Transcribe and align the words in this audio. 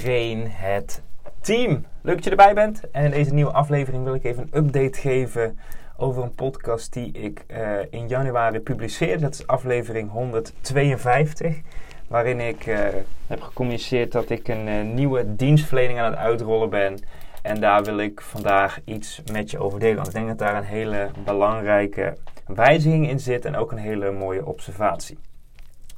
Train 0.00 0.46
het 0.46 1.02
team. 1.40 1.84
Leuk 2.02 2.14
dat 2.14 2.24
je 2.24 2.30
erbij 2.30 2.54
bent. 2.54 2.90
En 2.90 3.04
in 3.04 3.10
deze 3.10 3.34
nieuwe 3.34 3.50
aflevering 3.50 4.04
wil 4.04 4.14
ik 4.14 4.24
even 4.24 4.48
een 4.50 4.64
update 4.64 5.00
geven 5.00 5.58
over 5.96 6.22
een 6.22 6.34
podcast 6.34 6.92
die 6.92 7.12
ik 7.12 7.44
eh, 7.46 7.62
in 7.90 8.08
januari 8.08 8.60
publiceerde. 8.60 9.22
Dat 9.22 9.34
is 9.34 9.46
aflevering 9.46 10.10
152. 10.10 11.60
Waarin 12.08 12.40
ik 12.40 12.66
uh, 12.66 12.78
heb 13.26 13.40
gecommuniceerd 13.40 14.12
dat 14.12 14.30
ik 14.30 14.48
een 14.48 14.68
uh, 14.68 14.82
nieuwe 14.94 15.36
dienstverlening 15.36 15.98
aan 15.98 16.10
het 16.10 16.20
uitrollen 16.20 16.70
ben. 16.70 16.98
En 17.42 17.60
daar 17.60 17.84
wil 17.84 17.98
ik 17.98 18.20
vandaag 18.20 18.80
iets 18.84 19.22
met 19.32 19.50
je 19.50 19.58
over 19.58 19.78
delen. 19.78 19.96
Want 19.96 20.08
ik 20.08 20.14
denk 20.14 20.26
dat 20.26 20.38
daar 20.38 20.56
een 20.56 20.64
hele 20.64 21.10
belangrijke 21.24 22.16
wijziging 22.46 23.08
in 23.08 23.20
zit 23.20 23.44
en 23.44 23.56
ook 23.56 23.72
een 23.72 23.78
hele 23.78 24.10
mooie 24.10 24.46
observatie. 24.46 25.18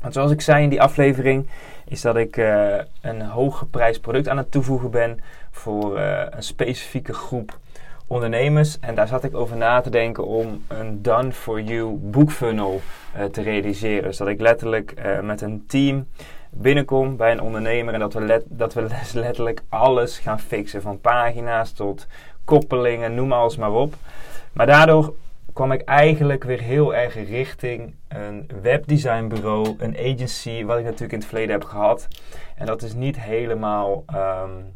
Want 0.00 0.14
zoals 0.14 0.31
ik 0.31 0.41
zei 0.41 0.62
in 0.62 0.69
die 0.69 0.83
aflevering, 0.83 1.47
is 1.93 2.01
dat 2.01 2.17
ik 2.17 2.37
uh, 2.37 2.75
een 3.01 3.23
hooggeprijsd 3.23 4.01
product 4.01 4.29
aan 4.29 4.37
het 4.37 4.51
toevoegen 4.51 4.91
ben 4.91 5.21
voor 5.51 5.99
uh, 5.99 6.23
een 6.31 6.43
specifieke 6.43 7.12
groep 7.12 7.59
ondernemers. 8.07 8.79
En 8.81 8.95
daar 8.95 9.09
zat 9.09 9.25
ik 9.25 9.34
over 9.34 9.57
na 9.57 9.81
te 9.81 9.91
denken 9.91 10.27
om 10.27 10.65
een 10.69 11.03
done 11.03 11.33
for 11.33 11.61
you 11.61 11.91
boekfunnel 11.91 12.81
uh, 13.17 13.25
te 13.25 13.43
realiseren. 13.43 14.03
Dus 14.03 14.17
dat 14.17 14.29
ik 14.29 14.41
letterlijk 14.41 14.95
met 15.23 15.41
een 15.41 15.65
team 15.67 16.07
binnenkom 16.51 17.17
bij 17.17 17.33
een 17.33 17.41
ondernemer 17.41 17.95
en 17.95 18.01
dat 18.01 18.12
we, 18.12 18.45
dat 18.49 18.75
we 18.75 18.87
letterlijk 19.15 19.62
alles 19.69 20.19
gaan 20.19 20.41
fixen. 20.41 20.83
Van 20.83 21.01
pagina's 21.01 21.73
tot 21.73 22.06
koppelingen, 22.45 23.15
noem 23.15 23.33
alles 23.33 23.56
maar 23.56 23.73
op. 23.73 23.95
Maar 24.53 24.67
daardoor 24.67 25.15
kwam 25.53 25.72
ik 25.72 25.81
eigenlijk 25.81 26.45
weer 26.45 26.61
heel 26.61 26.95
erg 26.95 27.14
richting 27.14 27.95
een 28.08 28.50
webdesignbureau, 28.62 29.75
een 29.78 29.97
agency, 29.97 30.64
wat 30.64 30.78
ik 30.78 30.84
natuurlijk 30.84 31.12
in 31.12 31.19
het 31.19 31.28
verleden 31.28 31.53
heb 31.53 31.64
gehad. 31.64 32.09
En 32.56 32.67
dat 32.67 32.83
is 32.83 32.94
niet 32.94 33.20
helemaal 33.20 34.05
um, 34.14 34.75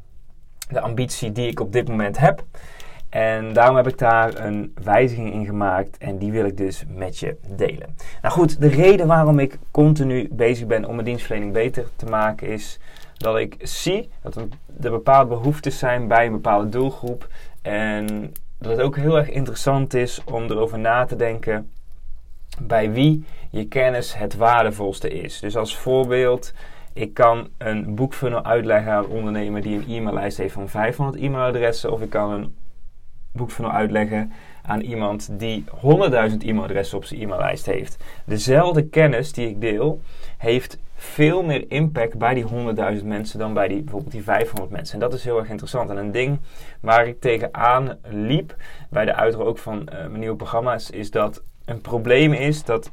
de 0.69 0.81
ambitie 0.81 1.33
die 1.33 1.49
ik 1.51 1.61
op 1.61 1.73
dit 1.73 1.89
moment 1.89 2.19
heb. 2.19 2.45
En 3.09 3.53
daarom 3.53 3.77
heb 3.77 3.89
ik 3.89 3.99
daar 3.99 4.39
een 4.45 4.75
wijziging 4.83 5.33
in 5.33 5.45
gemaakt 5.45 5.99
en 5.99 6.19
die 6.19 6.33
wil 6.33 6.45
ik 6.45 6.57
dus 6.57 6.85
met 6.89 7.19
je 7.19 7.37
delen. 7.57 7.97
Nou 8.23 8.35
goed, 8.35 8.61
de 8.61 8.69
reden 8.69 9.07
waarom 9.07 9.39
ik 9.39 9.59
continu 9.71 10.29
bezig 10.33 10.67
ben 10.67 10.85
om 10.85 10.95
mijn 10.95 11.07
dienstverlening 11.07 11.53
beter 11.53 11.87
te 11.97 12.07
maken 12.07 12.49
is 12.49 12.79
dat 13.17 13.39
ik 13.39 13.57
zie 13.59 14.11
dat 14.23 14.37
er 14.37 14.49
bepaalde 14.91 15.29
behoeftes 15.29 15.79
zijn 15.79 16.09
bij 16.09 16.27
een 16.27 16.33
bepaalde 16.33 16.69
doelgroep. 16.69 17.29
En 17.63 18.33
dat 18.59 18.71
het 18.71 18.81
ook 18.81 18.97
heel 18.97 19.17
erg 19.17 19.31
interessant 19.31 19.95
is 19.95 20.21
om 20.25 20.43
erover 20.43 20.79
na 20.79 21.05
te 21.05 21.17
denken 21.17 21.71
bij 22.61 22.93
wie 22.93 23.25
je 23.51 23.69
kennis 23.69 24.17
het 24.17 24.37
waardevolste 24.37 25.11
is. 25.11 25.41
Dus 25.41 25.57
als 25.57 25.77
voorbeeld, 25.77 26.53
ik 26.93 27.15
kan 27.15 27.49
een 27.59 27.95
boekfunnel 27.95 28.45
uitleggen 28.45 28.93
aan 28.93 29.05
een 29.05 29.11
ondernemer 29.11 29.63
die 29.63 29.77
een 29.77 29.89
e-maillijst 29.89 30.39
heeft 30.39 30.55
van 30.55 30.69
500 30.69 31.23
e-mailadressen, 31.23 31.93
of 31.93 32.01
ik 32.01 32.11
kan 32.11 32.31
een 32.31 32.55
boekfunnel 33.33 33.73
uitleggen 33.73 34.33
aan 34.63 34.81
iemand 34.81 35.29
die 35.39 35.65
100.000 35.65 35.73
e-mailadressen 36.39 36.97
op 36.97 37.05
zijn 37.05 37.21
e-maillijst 37.21 37.67
heeft. 37.67 38.05
Dezelfde 38.25 38.89
kennis 38.89 39.33
die 39.33 39.49
ik 39.49 39.61
deel, 39.61 40.01
heeft 40.37 40.79
veel 40.97 41.43
meer 41.43 41.65
impact 41.69 42.19
bij 42.19 42.35
die 42.35 42.45
100.000 42.99 43.05
mensen 43.05 43.39
dan 43.39 43.55
bij 43.55 43.69
die, 43.69 43.83
bijvoorbeeld 43.83 44.13
die 44.13 44.23
500 44.23 44.71
mensen. 44.71 44.95
En 44.95 45.01
dat 45.01 45.15
is 45.15 45.25
heel 45.25 45.39
erg 45.39 45.49
interessant. 45.49 45.91
En 45.91 45.97
een 45.97 46.13
ding 46.13 46.39
waar 46.81 47.07
ik 47.07 47.21
tegenaan 47.21 47.99
liep 48.09 48.57
bij 48.91 49.05
de 49.05 49.15
uitrol 49.15 49.47
ook 49.47 49.59
van 49.59 49.79
uh, 49.79 49.99
mijn 49.99 50.19
nieuwe 50.19 50.37
programma's, 50.37 50.91
is 50.91 51.11
dat 51.11 51.43
een 51.65 51.81
probleem 51.81 52.33
is 52.33 52.65
dat 52.65 52.91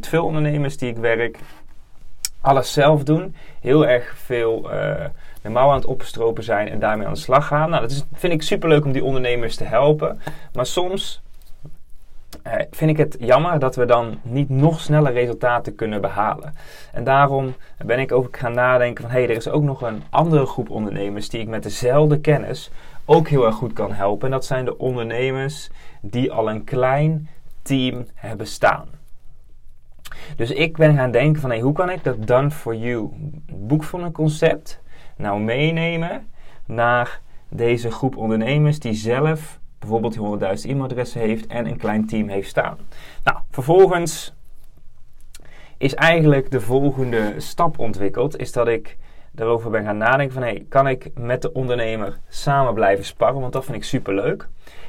veel 0.00 0.24
ondernemers 0.24 0.76
die 0.76 0.90
ik 0.90 0.96
werk 0.96 1.38
alles 2.40 2.72
zelf 2.72 3.02
doen, 3.02 3.34
heel 3.60 3.86
erg 3.86 4.14
veel 4.16 4.64
uh, 4.64 5.04
de 5.42 5.58
aan 5.58 5.74
het 5.74 5.84
opstropen 5.84 6.44
zijn 6.44 6.68
en 6.68 6.78
daarmee 6.78 7.06
aan 7.06 7.12
de 7.12 7.18
slag 7.18 7.46
gaan. 7.46 7.70
Nou, 7.70 7.82
dat 7.82 7.90
is, 7.90 8.04
vind 8.12 8.32
ik 8.32 8.42
superleuk 8.42 8.84
om 8.84 8.92
die 8.92 9.04
ondernemers 9.04 9.56
te 9.56 9.64
helpen. 9.64 10.20
Maar 10.52 10.66
soms 10.66 11.22
vind 12.70 12.90
ik 12.90 12.96
het 12.96 13.16
jammer 13.20 13.58
dat 13.58 13.76
we 13.76 13.84
dan 13.84 14.18
niet 14.22 14.48
nog 14.48 14.80
sneller 14.80 15.12
resultaten 15.12 15.74
kunnen 15.74 16.00
behalen. 16.00 16.54
En 16.92 17.04
daarom 17.04 17.54
ben 17.86 17.98
ik 17.98 18.12
ook 18.12 18.36
gaan 18.36 18.54
nadenken 18.54 19.02
van... 19.02 19.12
hé, 19.12 19.18
hey, 19.18 19.28
er 19.28 19.36
is 19.36 19.48
ook 19.48 19.62
nog 19.62 19.82
een 19.82 20.02
andere 20.10 20.46
groep 20.46 20.70
ondernemers... 20.70 21.28
die 21.28 21.40
ik 21.40 21.48
met 21.48 21.62
dezelfde 21.62 22.20
kennis 22.20 22.70
ook 23.04 23.28
heel 23.28 23.46
erg 23.46 23.54
goed 23.54 23.72
kan 23.72 23.92
helpen. 23.92 24.26
En 24.26 24.32
dat 24.32 24.44
zijn 24.44 24.64
de 24.64 24.78
ondernemers 24.78 25.70
die 26.00 26.32
al 26.32 26.50
een 26.50 26.64
klein 26.64 27.28
team 27.62 28.06
hebben 28.14 28.46
staan. 28.46 28.88
Dus 30.36 30.50
ik 30.50 30.76
ben 30.76 30.96
gaan 30.96 31.10
denken 31.10 31.40
van... 31.40 31.50
Hey, 31.50 31.60
hoe 31.60 31.72
kan 31.72 31.90
ik 31.90 32.04
dat 32.04 32.26
Done 32.26 32.50
For 32.50 32.76
You 32.76 33.08
boekvolle 33.52 34.12
concept 34.12 34.80
nou 35.16 35.40
meenemen... 35.40 36.26
naar 36.66 37.20
deze 37.48 37.90
groep 37.90 38.16
ondernemers 38.16 38.78
die 38.78 38.94
zelf 38.94 39.58
bijvoorbeeld 39.78 40.40
die 40.40 40.56
100.000 40.58 40.70
e-mailadressen 40.70 41.20
heeft 41.20 41.46
en 41.46 41.66
een 41.66 41.76
klein 41.76 42.06
team 42.06 42.28
heeft 42.28 42.48
staan. 42.48 42.78
Nou, 43.24 43.38
vervolgens 43.50 44.34
is 45.76 45.94
eigenlijk 45.94 46.50
de 46.50 46.60
volgende 46.60 47.34
stap 47.36 47.78
ontwikkeld, 47.78 48.38
is 48.38 48.52
dat 48.52 48.68
ik 48.68 48.96
daarover 49.30 49.70
ben 49.70 49.84
gaan 49.84 49.96
nadenken 49.96 50.34
van, 50.34 50.42
hey, 50.42 50.66
kan 50.68 50.88
ik 50.88 51.10
met 51.14 51.42
de 51.42 51.52
ondernemer 51.52 52.18
samen 52.28 52.74
blijven 52.74 53.04
sparren, 53.04 53.40
want 53.40 53.52
dat 53.52 53.64
vind 53.64 53.76
ik 53.76 53.84
super 53.84 54.14
leuk. 54.14 54.48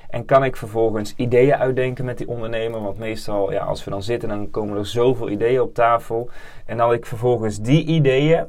En 0.09 0.25
kan 0.25 0.43
ik 0.43 0.55
vervolgens 0.55 1.13
ideeën 1.15 1.55
uitdenken 1.55 2.05
met 2.05 2.17
die 2.17 2.27
ondernemer? 2.27 2.81
Want 2.81 2.97
meestal, 2.97 3.51
ja, 3.51 3.63
als 3.63 3.83
we 3.83 3.91
dan 3.91 4.03
zitten, 4.03 4.29
dan 4.29 4.49
komen 4.49 4.77
er 4.77 4.85
zoveel 4.85 5.29
ideeën 5.29 5.61
op 5.61 5.73
tafel. 5.73 6.29
En 6.65 6.77
dat 6.77 6.93
ik 6.93 7.05
vervolgens 7.05 7.59
die 7.59 7.85
ideeën 7.85 8.45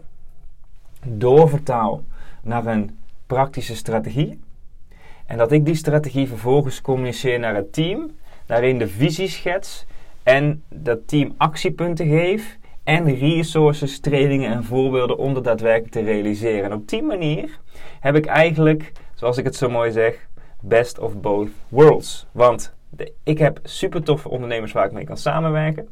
doorvertaal 1.06 2.02
naar 2.42 2.66
een 2.66 2.98
praktische 3.26 3.76
strategie. 3.76 4.40
En 5.30 5.38
dat 5.38 5.52
ik 5.52 5.64
die 5.64 5.74
strategie 5.74 6.28
vervolgens 6.28 6.80
communiceer 6.80 7.38
naar 7.38 7.54
het 7.54 7.72
team, 7.72 8.10
daarin 8.46 8.78
de 8.78 8.88
visie 8.88 9.28
schets 9.28 9.86
en 10.22 10.62
dat 10.68 11.08
team 11.08 11.34
actiepunten 11.36 12.08
geef 12.08 12.58
en 12.84 13.14
resources, 13.14 14.00
trainingen 14.00 14.52
en 14.52 14.64
voorbeelden 14.64 15.18
om 15.18 15.34
dat 15.34 15.44
daadwerkelijk 15.44 15.92
te 15.92 16.00
realiseren. 16.00 16.64
En 16.64 16.72
op 16.72 16.88
die 16.88 17.02
manier 17.02 17.58
heb 18.00 18.16
ik 18.16 18.26
eigenlijk, 18.26 18.92
zoals 19.14 19.38
ik 19.38 19.44
het 19.44 19.56
zo 19.56 19.70
mooi 19.70 19.90
zeg, 19.90 20.28
best 20.60 20.98
of 20.98 21.20
both 21.20 21.48
worlds. 21.68 22.26
Want 22.32 22.74
ik 23.22 23.38
heb 23.38 23.60
super 23.62 24.02
toffe 24.02 24.28
ondernemers 24.28 24.72
waar 24.72 24.86
ik 24.86 24.92
mee 24.92 25.04
kan 25.04 25.16
samenwerken. 25.16 25.88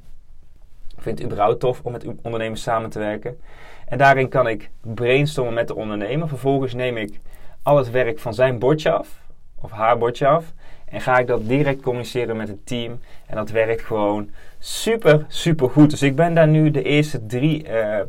Ik 0.97 1.03
vind 1.03 1.19
het 1.19 1.27
überhaupt 1.27 1.61
tof 1.61 1.81
om 1.83 1.93
met 1.93 2.07
ondernemers 2.23 2.63
samen 2.63 2.91
te 2.91 2.99
werken. 2.99 3.41
En 3.87 3.99
daarin 3.99 4.29
kan 4.29 4.49
ik 4.49 4.71
brainstormen 4.81 5.55
met 5.55 5.69
de 5.69 5.75
ondernemer. 5.75 6.29
Vervolgens 6.29 6.75
neem 6.75 6.97
ik 6.97 7.21
al 7.63 7.77
het 7.77 7.91
werk 7.91 8.19
van 8.19 8.35
zijn 8.35 8.59
bordje 8.59 8.91
af 8.91 9.27
of 9.61 9.71
haar 9.71 9.99
bordje 9.99 10.27
af. 10.27 10.53
En 10.85 11.01
ga 11.01 11.19
ik 11.19 11.27
dat 11.27 11.49
direct 11.49 11.83
communiceren 11.83 12.37
met 12.37 12.49
het 12.49 12.67
team. 12.67 13.01
En 13.27 13.37
dat 13.37 13.51
werkt 13.51 13.83
gewoon 13.83 14.31
super, 14.59 15.25
super 15.29 15.71
goed. 15.71 15.91
Dus 15.91 16.03
ik 16.03 16.17
ben 16.17 16.35
daar 16.35 16.49
nu 16.49 16.71
de 16.71 16.83
eerste 16.83 17.27
drie 17.27 17.69
uh, 17.69 18.01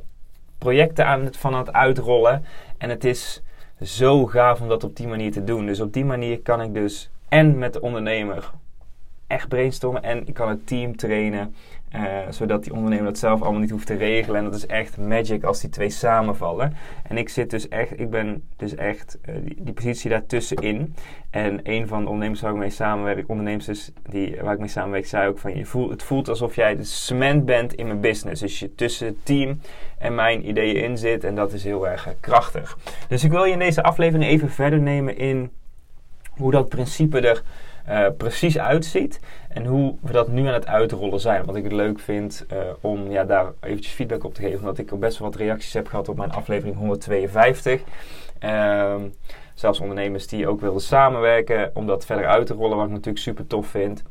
projecten 0.58 1.06
aan 1.06 1.26
het, 1.26 1.38
van 1.38 1.54
aan 1.54 1.60
het 1.60 1.74
uitrollen. 1.74 2.46
En 2.78 2.90
het 2.90 3.04
is 3.04 3.42
zo 3.82 4.26
gaaf 4.26 4.62
om 4.62 4.68
dat 4.68 4.84
op 4.84 4.96
die 4.96 5.08
manier 5.08 5.32
te 5.32 5.44
doen. 5.44 5.66
Dus 5.66 5.80
op 5.80 5.94
die 5.94 6.06
manier 6.06 6.40
kan 6.40 6.62
ik 6.62 6.74
dus 6.74 7.10
en 7.30 7.58
met 7.58 7.74
de 7.74 7.82
ondernemer 7.82 8.52
echt 9.30 9.48
brainstormen. 9.48 10.04
En 10.04 10.28
ik 10.28 10.34
kan 10.34 10.50
het 10.50 10.68
team 10.68 10.96
trainen. 10.96 11.56
Uh, 11.96 12.18
zodat 12.30 12.64
die 12.64 12.74
ondernemer 12.74 13.06
dat 13.06 13.18
zelf 13.18 13.42
allemaal 13.42 13.60
niet 13.60 13.70
hoeft 13.70 13.86
te 13.86 13.96
regelen. 13.96 14.38
En 14.38 14.44
dat 14.44 14.56
is 14.56 14.66
echt 14.66 14.98
magic 14.98 15.44
als 15.44 15.62
die 15.62 15.70
twee 15.70 15.90
samenvallen. 15.90 16.76
En 17.04 17.18
ik 17.18 17.30
zit 17.30 17.50
dus 17.50 17.68
echt, 17.68 18.00
ik 18.00 18.10
ben 18.10 18.44
dus 18.56 18.76
echt 18.76 19.18
uh, 19.30 19.36
die, 19.44 19.56
die, 19.60 19.74
positie 19.74 20.10
daartussenin. 20.10 20.96
En 21.30 21.60
een 21.64 21.88
van 21.88 22.02
de 22.02 22.06
ondernemers 22.06 22.42
waar 22.42 22.52
ik 22.52 22.58
mee 22.58 22.70
samenwerk, 22.70 23.30
ondernemers 23.30 23.92
die, 24.10 24.38
waar 24.42 24.54
ik 24.54 24.60
mee 24.60 24.68
samenwerk, 24.68 25.06
zei 25.06 25.28
ook 25.28 25.40
van 25.40 25.56
je 25.56 25.66
voelt, 25.66 25.90
het 25.90 26.04
voelt 26.04 26.30
alsof 26.30 26.56
jij 26.56 26.76
de 26.76 26.84
cement 26.84 27.46
bent 27.46 27.74
in 27.74 27.88
mijn 27.88 28.00
business. 28.00 28.42
Dus 28.42 28.60
je 28.60 28.76
tussen 28.76 29.08
het 29.08 29.26
team 29.26 29.62
en 29.98 30.16
mijn 30.16 30.48
ideeën 30.48 30.84
in 30.84 30.98
zit. 30.98 31.24
En 31.24 31.36
dat 31.36 31.54
is 31.54 31.64
heel 31.64 31.88
erg 31.88 32.08
uh, 32.08 32.14
krachtig. 32.20 32.78
Dus 33.08 33.24
ik 33.24 33.32
wil 33.32 33.44
je 33.44 33.54
in 33.54 33.60
deze 33.60 33.84
aflevering 33.84 34.30
even 34.30 34.50
verder 34.50 34.80
nemen 34.80 35.18
in 35.18 35.52
hoe 36.30 36.52
dat 36.52 36.70
principe 36.70 37.20
er 37.20 37.44
uh, 37.90 38.06
precies 38.18 38.60
uitziet 38.60 39.20
en 39.48 39.66
hoe 39.66 39.96
we 40.02 40.12
dat 40.12 40.28
nu 40.28 40.48
aan 40.48 40.54
het 40.54 40.68
uitrollen 40.68 41.20
zijn. 41.20 41.46
Wat 41.46 41.56
ik 41.56 41.64
het 41.64 41.72
leuk 41.72 42.00
vind 42.00 42.46
uh, 42.54 42.58
om 42.82 43.12
ja, 43.12 43.24
daar 43.24 43.52
eventjes 43.60 43.94
feedback 43.94 44.24
op 44.24 44.34
te 44.34 44.42
geven, 44.42 44.60
omdat 44.60 44.78
ik 44.78 44.94
ook 44.94 45.00
best 45.00 45.18
wel 45.18 45.30
wat 45.30 45.40
reacties 45.40 45.74
heb 45.74 45.88
gehad 45.88 46.10
op 46.10 46.18
mijn 46.18 46.32
aflevering 46.32 46.78
152. 46.78 47.82
Ehm, 48.40 49.02
zelfs 49.54 49.80
ondernemers 49.80 50.28
die 50.28 50.48
ook 50.48 50.62
wilden 50.62 50.82
samenwerken 50.82 51.72
om 51.74 51.88
dat 51.88 52.06
verder 52.06 52.28
uit 52.28 52.48
te 52.48 52.54
rollen, 52.54 52.78
wat 52.78 52.86
ik 52.86 52.92
natuurlijk 52.92 53.24
super 53.24 53.48
tof 53.48 53.68
vind. 53.68 54.04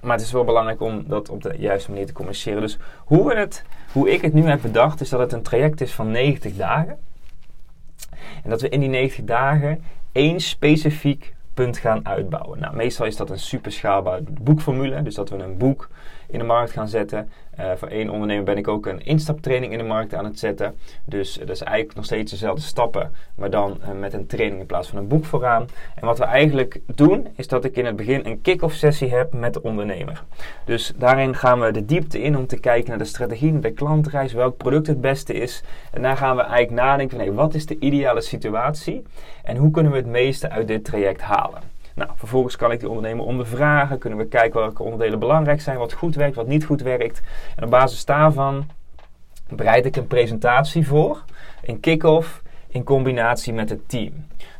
Maar 0.00 0.16
het 0.16 0.26
is 0.26 0.32
wel 0.32 0.44
belangrijk 0.44 0.80
om 0.80 1.04
dat 1.06 1.28
op 1.28 1.42
de 1.42 1.54
juiste 1.58 1.90
manier 1.90 2.06
te 2.06 2.12
communiceren. 2.12 2.60
Dus 2.60 2.78
hoe, 3.04 3.28
we 3.28 3.34
het, 3.34 3.64
hoe 3.92 4.10
ik 4.10 4.22
het 4.22 4.32
nu 4.32 4.42
heb 4.42 4.62
bedacht, 4.62 5.00
is 5.00 5.08
dat 5.08 5.20
het 5.20 5.32
een 5.32 5.42
traject 5.42 5.80
is 5.80 5.92
van 5.92 6.10
90 6.10 6.56
dagen. 6.56 6.98
En 8.42 8.50
dat 8.50 8.60
we 8.60 8.68
in 8.68 8.80
die 8.80 8.88
90 8.88 9.24
dagen 9.24 9.84
één 10.12 10.40
specifiek 10.40 11.34
punt 11.60 11.78
gaan 11.78 12.06
uitbouwen. 12.06 12.60
Nou, 12.60 12.76
meestal 12.76 13.06
is 13.06 13.16
dat 13.16 13.30
een 13.30 13.38
super 13.38 13.72
schaalbaar 13.72 14.20
boekformule. 14.40 15.02
Dus 15.02 15.14
dat 15.14 15.30
we 15.30 15.36
een 15.36 15.58
boek 15.58 15.88
in 16.30 16.38
de 16.38 16.44
markt 16.44 16.70
gaan 16.70 16.88
zetten. 16.88 17.30
Uh, 17.60 17.70
voor 17.76 17.88
één 17.88 18.10
ondernemer 18.10 18.44
ben 18.44 18.56
ik 18.56 18.68
ook 18.68 18.86
een 18.86 19.04
instaptraining 19.04 19.72
in 19.72 19.78
de 19.78 19.84
markt 19.84 20.14
aan 20.14 20.24
het 20.24 20.38
zetten. 20.38 20.74
Dus 21.04 21.34
dat 21.34 21.48
is 21.48 21.62
eigenlijk 21.62 21.96
nog 21.96 22.04
steeds 22.04 22.30
dezelfde 22.30 22.62
stappen, 22.62 23.12
maar 23.34 23.50
dan 23.50 23.78
uh, 23.82 24.00
met 24.00 24.12
een 24.12 24.26
training 24.26 24.60
in 24.60 24.66
plaats 24.66 24.88
van 24.88 24.98
een 24.98 25.08
boek 25.08 25.24
vooraan. 25.24 25.66
En 25.94 26.06
wat 26.06 26.18
we 26.18 26.24
eigenlijk 26.24 26.80
doen, 26.94 27.28
is 27.36 27.48
dat 27.48 27.64
ik 27.64 27.76
in 27.76 27.84
het 27.84 27.96
begin 27.96 28.26
een 28.26 28.40
kick-off 28.40 28.74
sessie 28.74 29.14
heb 29.14 29.32
met 29.32 29.54
de 29.54 29.62
ondernemer. 29.62 30.22
Dus 30.64 30.92
daarin 30.96 31.34
gaan 31.34 31.60
we 31.60 31.70
de 31.70 31.84
diepte 31.84 32.22
in 32.22 32.36
om 32.36 32.46
te 32.46 32.60
kijken 32.60 32.88
naar 32.88 32.98
de 32.98 33.04
strategie, 33.04 33.58
de 33.58 33.70
klantreis, 33.70 34.32
welk 34.32 34.56
product 34.56 34.86
het 34.86 35.00
beste 35.00 35.32
is. 35.32 35.62
En 35.92 36.02
daar 36.02 36.16
gaan 36.16 36.36
we 36.36 36.42
eigenlijk 36.42 36.82
nadenken 36.82 37.18
van 37.18 37.34
wat 37.34 37.54
is 37.54 37.66
de 37.66 37.78
ideale 37.78 38.20
situatie 38.20 39.02
en 39.42 39.56
hoe 39.56 39.70
kunnen 39.70 39.92
we 39.92 39.98
het 39.98 40.06
meeste 40.06 40.50
uit 40.50 40.68
dit 40.68 40.84
traject 40.84 41.20
halen. 41.20 41.69
Nou, 42.00 42.12
vervolgens 42.14 42.56
kan 42.56 42.72
ik 42.72 42.80
die 42.80 42.88
ondernemer 42.88 43.24
ondervragen. 43.24 43.98
Kunnen 43.98 44.18
we 44.18 44.26
kijken 44.26 44.60
welke 44.60 44.82
onderdelen 44.82 45.18
belangrijk 45.18 45.60
zijn, 45.60 45.78
wat 45.78 45.92
goed 45.92 46.14
werkt, 46.14 46.36
wat 46.36 46.46
niet 46.46 46.64
goed 46.64 46.82
werkt. 46.82 47.20
En 47.56 47.64
op 47.64 47.70
basis 47.70 48.04
daarvan 48.04 48.66
bereid 49.48 49.86
ik 49.86 49.96
een 49.96 50.06
presentatie 50.06 50.86
voor, 50.86 51.24
een 51.62 51.80
kick-off, 51.80 52.42
in 52.68 52.84
combinatie 52.84 53.52
met 53.52 53.70
het 53.70 53.88
team. 53.88 54.12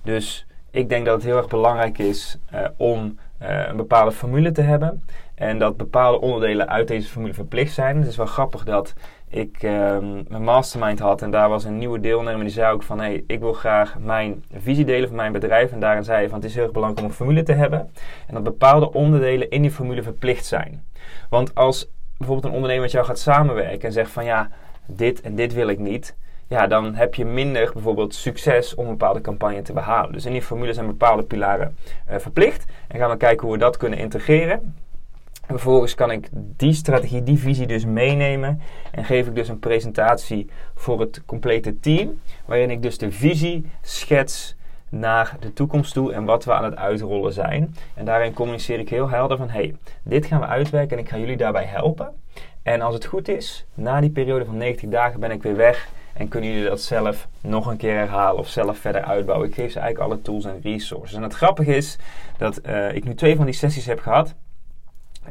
Dus 0.03 0.47
ik 0.71 0.89
denk 0.89 1.05
dat 1.05 1.15
het 1.15 1.25
heel 1.25 1.37
erg 1.37 1.49
belangrijk 1.49 1.99
is 1.99 2.39
uh, 2.55 2.61
om 2.77 3.19
uh, 3.43 3.67
een 3.69 3.77
bepaalde 3.77 4.13
formule 4.13 4.53
te 4.53 4.63
hebben. 4.63 5.05
En 5.35 5.59
dat 5.59 5.77
bepaalde 5.77 6.21
onderdelen 6.21 6.69
uit 6.69 6.89
deze 6.89 7.09
formule 7.09 7.35
verplicht 7.35 7.73
zijn. 7.73 7.97
Het 7.97 8.07
is 8.07 8.17
wel 8.17 8.27
grappig 8.27 8.65
dat 8.65 8.95
ik 9.31 9.63
um, 9.63 10.25
een 10.29 10.43
mastermind 10.43 10.99
had 10.99 11.23
en 11.23 11.31
daar 11.31 11.49
was 11.49 11.65
een 11.65 11.79
nieuwe 11.79 12.01
deelnemer 12.01 12.41
die 12.41 12.53
zei 12.53 12.73
ook 12.73 12.83
van 12.83 13.01
hey, 13.01 13.25
ik 13.27 13.41
wil 13.41 13.53
graag 13.53 13.99
mijn 13.99 14.45
visie 14.53 14.85
delen 14.85 15.09
van 15.09 15.17
mijn 15.17 15.33
bedrijf 15.33 15.73
en 15.73 15.81
daarin 15.81 16.05
zei 16.05 16.29
van 16.29 16.39
het 16.39 16.49
is 16.49 16.55
heel 16.55 16.63
erg 16.63 16.73
belangrijk 16.73 17.05
om 17.05 17.11
een 17.11 17.17
formule 17.17 17.43
te 17.43 17.53
hebben 17.53 17.91
en 18.27 18.35
dat 18.35 18.43
bepaalde 18.43 18.93
onderdelen 18.93 19.51
in 19.51 19.63
die 19.63 19.71
formule 19.71 20.03
verplicht 20.03 20.47
zijn. 20.47 20.85
Want 21.29 21.55
als 21.55 21.91
bijvoorbeeld 22.17 22.47
een 22.47 22.55
ondernemer 22.55 22.83
met 22.83 22.93
jou 22.93 23.07
gaat 23.07 23.19
samenwerken 23.19 23.89
en 23.89 23.93
zegt 23.93 24.11
van 24.11 24.25
ja, 24.25 24.51
dit 24.87 25.21
en 25.21 25.35
dit 25.35 25.53
wil 25.53 25.69
ik 25.69 25.79
niet, 25.79 26.17
ja, 26.47 26.67
dan 26.67 26.95
heb 26.95 27.15
je 27.15 27.25
minder 27.25 27.71
bijvoorbeeld 27.73 28.15
succes 28.15 28.75
om 28.75 28.85
een 28.85 28.91
bepaalde 28.91 29.21
campagne 29.21 29.63
te 29.63 29.73
behalen. 29.73 30.13
Dus 30.13 30.27
in 30.27 30.33
die 30.33 30.43
formule 30.43 30.73
zijn 30.73 30.87
bepaalde 30.87 31.23
pilaren 31.23 31.77
uh, 32.11 32.19
verplicht 32.19 32.65
en 32.89 32.99
gaan 32.99 33.11
we 33.11 33.17
kijken 33.17 33.47
hoe 33.47 33.57
we 33.57 33.63
dat 33.63 33.77
kunnen 33.77 33.99
integreren. 33.99 34.75
Vervolgens 35.51 35.95
kan 35.95 36.11
ik 36.11 36.29
die 36.33 36.73
strategie, 36.73 37.23
die 37.23 37.39
visie 37.39 37.67
dus 37.67 37.85
meenemen 37.85 38.61
en 38.91 39.05
geef 39.05 39.27
ik 39.27 39.35
dus 39.35 39.49
een 39.49 39.59
presentatie 39.59 40.51
voor 40.75 41.01
het 41.01 41.23
complete 41.27 41.81
team, 41.81 42.21
waarin 42.45 42.71
ik 42.71 42.83
dus 42.83 42.99
de 42.99 43.13
visie 43.13 43.71
schets 43.83 44.57
naar 44.89 45.37
de 45.41 45.53
toekomst 45.53 45.93
toe 45.93 46.13
en 46.13 46.25
wat 46.25 46.45
we 46.45 46.53
aan 46.53 46.65
het 46.65 46.77
uitrollen 46.77 47.33
zijn. 47.33 47.75
En 47.95 48.05
daarin 48.05 48.33
communiceer 48.33 48.79
ik 48.79 48.89
heel 48.89 49.09
helder 49.09 49.37
van, 49.37 49.49
hey, 49.49 49.77
dit 50.03 50.27
gaan 50.27 50.41
we 50.41 50.47
uitwerken 50.47 50.97
en 50.97 51.03
ik 51.03 51.09
ga 51.09 51.19
jullie 51.19 51.37
daarbij 51.37 51.65
helpen. 51.65 52.13
En 52.63 52.81
als 52.81 52.95
het 52.95 53.05
goed 53.05 53.29
is, 53.29 53.67
na 53.75 54.01
die 54.01 54.11
periode 54.11 54.45
van 54.45 54.57
90 54.57 54.89
dagen 54.89 55.21
ben 55.21 55.31
ik 55.31 55.43
weer 55.43 55.57
weg 55.57 55.89
en 56.13 56.29
kunnen 56.29 56.51
jullie 56.51 56.69
dat 56.69 56.81
zelf 56.81 57.29
nog 57.41 57.67
een 57.67 57.77
keer 57.77 57.95
herhalen 57.95 58.39
of 58.39 58.49
zelf 58.49 58.79
verder 58.79 59.03
uitbouwen. 59.03 59.49
Ik 59.49 59.55
geef 59.55 59.73
ze 59.73 59.79
eigenlijk 59.79 60.11
alle 60.11 60.23
tools 60.23 60.45
en 60.45 60.61
resources. 60.63 61.17
En 61.17 61.23
het 61.23 61.35
grappige 61.35 61.77
is 61.77 61.99
dat 62.39 62.61
uh, 62.67 62.95
ik 62.95 63.05
nu 63.05 63.15
twee 63.15 63.37
van 63.37 63.45
die 63.45 63.55
sessies 63.55 63.87
heb 63.87 64.01
gehad. 64.01 64.35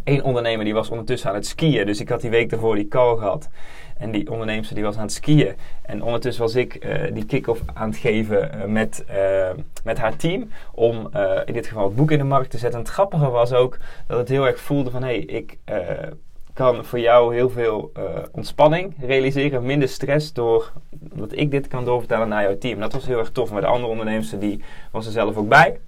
Eén 0.04 0.24
ondernemer 0.24 0.66
die 0.66 0.74
was 0.74 0.90
ondertussen 0.90 1.30
aan 1.30 1.36
het 1.36 1.46
skiën. 1.46 1.86
Dus 1.86 2.00
ik 2.00 2.10
had 2.10 2.22
die 2.22 2.30
week 2.30 2.50
daarvoor 2.50 2.76
die 2.76 2.88
call 2.88 3.18
gehad. 3.18 3.50
En 3.98 4.12
die 4.12 4.32
ondernemer 4.32 4.74
die 4.74 4.84
was 4.84 4.96
aan 4.96 5.02
het 5.02 5.12
skiën. 5.12 5.56
En 5.82 6.04
ondertussen 6.04 6.44
was 6.44 6.56
ik 6.56 6.86
uh, 6.86 7.14
die 7.14 7.26
kick-off 7.26 7.62
aan 7.74 7.90
het 7.90 7.98
geven 7.98 8.52
uh, 8.56 8.66
met, 8.66 9.06
uh, 9.12 9.50
met 9.84 9.98
haar 9.98 10.16
team. 10.16 10.50
Om 10.72 11.10
in 11.46 11.54
dit 11.54 11.68
geval 11.68 11.84
het 11.84 11.96
boek 11.96 12.12
in 12.12 12.18
de 12.18 12.24
markt 12.24 12.50
te 12.52 12.58
zetten. 12.58 12.80
En 12.80 12.86
het 12.86 12.94
grappige 12.94 13.30
was 13.30 13.54
ook 13.54 13.78
dat 14.08 14.18
het 14.18 14.30
heel 14.30 14.48
erg 14.48 14.60
voelde 14.60 14.90
van... 14.90 15.04
Hé, 15.04 15.08
hey, 15.08 15.20
ik 15.20 15.58
kan 16.54 16.86
voor 16.86 17.00
jou 17.00 17.36
heel 17.36 17.50
veel 17.50 17.92
ontspanning 18.32 18.96
realiseren. 19.02 19.66
Minder 19.66 19.90
stress 19.90 20.34
door 20.34 20.72
dat 20.92 21.38
ik 21.38 21.52
dit 21.52 21.68
kan 21.68 21.86
doorvertellen 21.86 22.28
naar 22.28 22.44
jouw 22.44 22.58
team. 22.58 22.80
Dat 22.80 22.94
was 22.94 23.06
heel 23.06 23.20
erg 23.20 23.32
tof. 23.32 23.52
Maar 23.52 23.62
de 23.62 23.68
andere 23.68 23.92
ondernemer 23.92 24.40
die 24.40 24.64
was 24.92 25.06
er 25.06 25.12
zelf 25.12 25.38
ook 25.38 25.50
bij. 25.50 25.80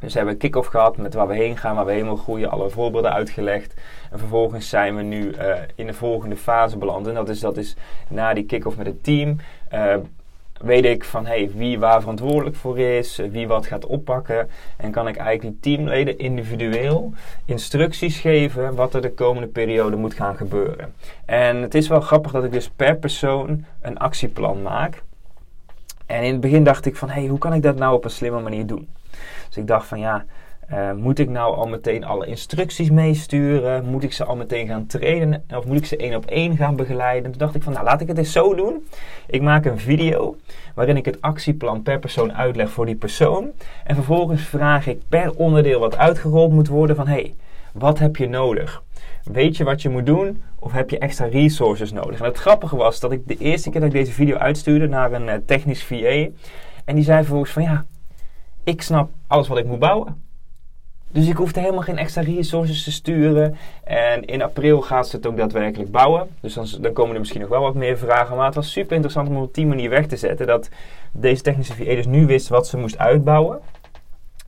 Dus 0.00 0.12
we 0.12 0.16
hebben 0.16 0.34
een 0.34 0.40
kick-off 0.40 0.68
gehad 0.68 0.96
met 0.96 1.14
waar 1.14 1.28
we 1.28 1.34
heen 1.34 1.56
gaan, 1.56 1.74
waar 1.74 1.86
we 1.86 1.94
willen 1.94 2.18
groeien, 2.18 2.50
alle 2.50 2.70
voorbeelden 2.70 3.12
uitgelegd. 3.12 3.74
En 4.10 4.18
vervolgens 4.18 4.68
zijn 4.68 4.96
we 4.96 5.02
nu 5.02 5.34
uh, 5.34 5.54
in 5.74 5.86
de 5.86 5.94
volgende 5.94 6.36
fase 6.36 6.78
beland. 6.78 7.06
En 7.06 7.14
dat 7.14 7.28
is, 7.28 7.40
dat 7.40 7.56
is 7.56 7.76
na 8.08 8.34
die 8.34 8.44
kick-off 8.44 8.76
met 8.76 8.86
het 8.86 9.04
team. 9.04 9.36
Uh, 9.74 9.94
weet 10.60 10.84
ik 10.84 11.04
van 11.04 11.26
hey, 11.26 11.50
wie 11.54 11.78
waar 11.78 12.00
verantwoordelijk 12.00 12.56
voor 12.56 12.78
is, 12.78 13.20
wie 13.30 13.46
wat 13.46 13.66
gaat 13.66 13.86
oppakken. 13.86 14.48
En 14.76 14.90
kan 14.90 15.08
ik 15.08 15.16
eigenlijk 15.16 15.62
die 15.62 15.76
teamleden 15.76 16.18
individueel 16.18 17.12
instructies 17.44 18.18
geven 18.20 18.74
wat 18.74 18.94
er 18.94 19.02
de 19.02 19.12
komende 19.12 19.48
periode 19.48 19.96
moet 19.96 20.14
gaan 20.14 20.36
gebeuren. 20.36 20.94
En 21.24 21.56
het 21.56 21.74
is 21.74 21.88
wel 21.88 22.00
grappig 22.00 22.32
dat 22.32 22.44
ik 22.44 22.52
dus 22.52 22.68
per 22.68 22.96
persoon 22.96 23.64
een 23.80 23.98
actieplan 23.98 24.62
maak. 24.62 25.02
En 26.08 26.22
in 26.22 26.32
het 26.32 26.40
begin 26.40 26.64
dacht 26.64 26.86
ik 26.86 26.96
van 26.96 27.10
hey, 27.10 27.26
hoe 27.26 27.38
kan 27.38 27.52
ik 27.52 27.62
dat 27.62 27.76
nou 27.76 27.94
op 27.94 28.04
een 28.04 28.10
slimme 28.10 28.40
manier 28.40 28.66
doen? 28.66 28.88
Dus 29.46 29.56
ik 29.56 29.66
dacht 29.66 29.86
van 29.86 29.98
ja, 29.98 30.24
uh, 30.72 30.92
moet 30.92 31.18
ik 31.18 31.28
nou 31.28 31.56
al 31.56 31.66
meteen 31.66 32.04
alle 32.04 32.26
instructies 32.26 32.90
meesturen? 32.90 33.84
Moet 33.84 34.02
ik 34.02 34.12
ze 34.12 34.24
al 34.24 34.36
meteen 34.36 34.66
gaan 34.66 34.86
trainen? 34.86 35.44
Of 35.56 35.66
moet 35.66 35.76
ik 35.76 35.86
ze 35.86 35.96
één 35.96 36.14
op 36.14 36.26
één 36.26 36.56
gaan 36.56 36.76
begeleiden? 36.76 37.30
Toen 37.30 37.40
dacht 37.40 37.54
ik 37.54 37.62
van 37.62 37.72
nou, 37.72 37.84
laat 37.84 38.00
ik 38.00 38.08
het 38.08 38.18
eens 38.18 38.32
zo 38.32 38.54
doen. 38.54 38.86
Ik 39.26 39.42
maak 39.42 39.64
een 39.64 39.78
video 39.78 40.36
waarin 40.74 40.96
ik 40.96 41.04
het 41.04 41.20
actieplan 41.20 41.82
per 41.82 41.98
persoon 41.98 42.32
uitleg 42.32 42.70
voor 42.70 42.86
die 42.86 42.96
persoon. 42.96 43.50
En 43.84 43.94
vervolgens 43.94 44.42
vraag 44.42 44.86
ik 44.86 45.00
per 45.08 45.32
onderdeel 45.34 45.80
wat 45.80 45.96
uitgerold 45.96 46.52
moet 46.52 46.68
worden 46.68 46.96
van 46.96 47.06
hey, 47.06 47.34
wat 47.72 47.98
heb 47.98 48.16
je 48.16 48.28
nodig? 48.28 48.82
Weet 49.32 49.56
je 49.56 49.64
wat 49.64 49.82
je 49.82 49.88
moet 49.88 50.06
doen? 50.06 50.42
Of 50.58 50.72
heb 50.72 50.90
je 50.90 50.98
extra 50.98 51.26
resources 51.26 51.92
nodig? 51.92 52.18
En 52.18 52.24
het 52.24 52.38
grappige 52.38 52.76
was 52.76 53.00
dat 53.00 53.12
ik 53.12 53.28
de 53.28 53.36
eerste 53.36 53.70
keer 53.70 53.80
dat 53.80 53.88
ik 53.88 53.96
deze 53.96 54.12
video 54.12 54.36
uitstuurde 54.36 54.88
naar 54.88 55.12
een 55.12 55.26
uh, 55.26 55.34
technisch 55.46 55.84
VA. 55.84 56.26
En 56.84 56.94
die 56.94 57.04
zei 57.04 57.18
vervolgens 57.18 57.50
van 57.50 57.62
ja, 57.62 57.84
ik 58.64 58.82
snap 58.82 59.10
alles 59.26 59.48
wat 59.48 59.58
ik 59.58 59.66
moet 59.66 59.78
bouwen. 59.78 60.22
Dus 61.10 61.28
ik 61.28 61.36
hoefde 61.36 61.60
helemaal 61.60 61.82
geen 61.82 61.98
extra 61.98 62.22
resources 62.22 62.84
te 62.84 62.92
sturen. 62.92 63.56
En 63.84 64.24
in 64.24 64.42
april 64.42 64.80
gaat 64.80 65.08
ze 65.08 65.16
het 65.16 65.26
ook 65.26 65.36
daadwerkelijk 65.36 65.90
bouwen. 65.90 66.28
Dus 66.40 66.54
dan, 66.54 66.66
dan, 66.80 66.92
komen 66.92 67.12
er 67.12 67.18
misschien 67.18 67.40
nog 67.40 67.50
wel 67.50 67.60
wat 67.62 67.74
meer 67.74 67.98
vragen. 67.98 68.36
Maar 68.36 68.46
het 68.46 68.54
was 68.54 68.72
super 68.72 68.92
interessant 68.92 69.28
om 69.28 69.36
op 69.36 69.54
die 69.54 69.66
manier 69.66 69.90
weg 69.90 70.06
te 70.06 70.16
zetten. 70.16 70.46
Dat 70.46 70.68
deze 71.12 71.42
technische 71.42 71.74
VA 71.74 71.94
dus 71.94 72.06
nu 72.06 72.26
wist 72.26 72.48
wat 72.48 72.66
ze 72.66 72.76
moest 72.76 72.98
uitbouwen. 72.98 73.60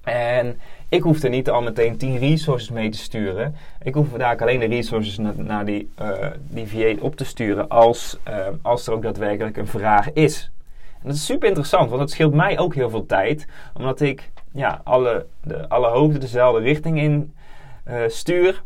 En 0.02 0.58
ik 0.90 1.02
hoefde 1.02 1.28
niet 1.28 1.50
al 1.50 1.62
meteen 1.62 1.97
10 1.97 2.18
resources 2.18 2.70
mee 2.70 2.88
te 2.88 2.99
sturen. 2.99 3.56
Ik 3.82 3.94
hoef 3.94 4.09
daar 4.09 4.40
alleen 4.40 4.61
de 4.61 4.66
resources 4.66 5.18
naar, 5.37 5.64
die, 5.64 5.90
uh, 6.02 6.26
die 6.38 6.68
VA 6.68 7.00
op 7.00 7.16
te 7.16 7.25
sturen 7.25 7.68
als, 7.68 8.18
uh, 8.28 8.47
als 8.62 8.87
er 8.87 8.92
ook 8.92 9.02
daadwerkelijk 9.02 9.56
een 9.56 9.66
vraag 9.66 10.12
is. 10.12 10.50
En 10.92 11.06
dat 11.06 11.14
is 11.14 11.25
super 11.25 11.49
interessant, 11.49 11.88
want 11.88 12.00
het 12.00 12.11
scheelt 12.11 12.35
mij 12.35 12.59
ook 12.59 12.75
heel 12.75 12.90
veel 12.90 13.06
tijd. 13.06 13.47
Omdat 13.75 14.00
ik 14.00 14.30
ja, 14.52 14.80
alle, 14.85 15.26
de, 15.42 15.68
alle 15.68 15.88
hoofden 15.88 16.20
dezelfde 16.20 16.61
richting 16.61 17.00
in 17.00 17.35
uh, 17.88 18.02
stuur. 18.06 18.62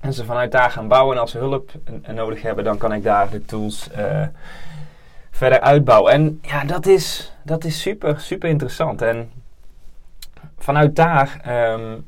En 0.00 0.12
ze 0.12 0.24
vanuit 0.24 0.52
daar 0.52 0.70
gaan 0.70 0.88
bouwen. 0.88 1.14
En 1.14 1.20
als 1.20 1.30
ze 1.30 1.38
hulp 1.38 1.70
nodig 2.14 2.42
hebben, 2.42 2.64
dan 2.64 2.78
kan 2.78 2.92
ik 2.92 3.02
daar 3.02 3.30
de 3.30 3.44
tools 3.44 3.90
verder 5.30 5.60
uitbouwen. 5.60 6.12
En 6.12 6.38
ja, 6.42 6.64
dat 6.64 6.86
is, 6.86 7.32
dat 7.42 7.64
is 7.64 7.80
super, 7.80 8.20
super 8.20 8.48
interessant. 8.48 9.02
En 9.02 9.30
vanuit 10.58 10.96
daar 10.96 11.40
um, 11.72 12.06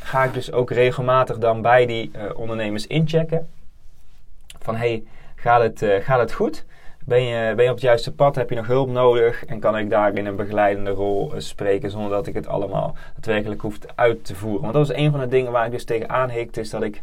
ga 0.00 0.24
ik 0.24 0.32
dus 0.32 0.52
ook 0.52 0.70
regelmatig 0.70 1.38
dan 1.38 1.62
bij 1.62 1.86
die 1.86 2.10
uh, 2.16 2.38
ondernemers 2.38 2.86
inchecken. 2.86 3.48
Van 4.60 4.76
hey, 4.76 5.04
gaat 5.34 5.62
het, 5.62 6.02
gaat 6.02 6.20
het 6.20 6.32
goed? 6.32 6.64
Ben 7.06 7.22
je, 7.22 7.54
ben 7.54 7.64
je 7.64 7.70
op 7.70 7.76
het 7.76 7.84
juiste 7.84 8.12
pad? 8.12 8.34
Heb 8.34 8.50
je 8.50 8.56
nog 8.56 8.66
hulp 8.66 8.88
nodig? 8.88 9.44
En 9.44 9.60
kan 9.60 9.78
ik 9.78 9.90
daar 9.90 10.14
in 10.14 10.26
een 10.26 10.36
begeleidende 10.36 10.90
rol 10.90 11.34
uh, 11.34 11.40
spreken 11.40 11.90
zonder 11.90 12.10
dat 12.10 12.26
ik 12.26 12.34
het 12.34 12.46
allemaal 12.46 12.96
daadwerkelijk 13.14 13.60
hoef 13.60 13.78
uit 13.94 14.24
te 14.24 14.34
voeren? 14.34 14.60
Want 14.60 14.74
dat 14.74 14.90
is 14.90 14.96
een 14.96 15.10
van 15.10 15.20
de 15.20 15.28
dingen 15.28 15.52
waar 15.52 15.66
ik 15.66 15.72
dus 15.72 15.84
tegenaan 15.84 16.30
hikte, 16.30 16.60
is 16.60 16.70
dat 16.70 16.82
ik 16.82 17.02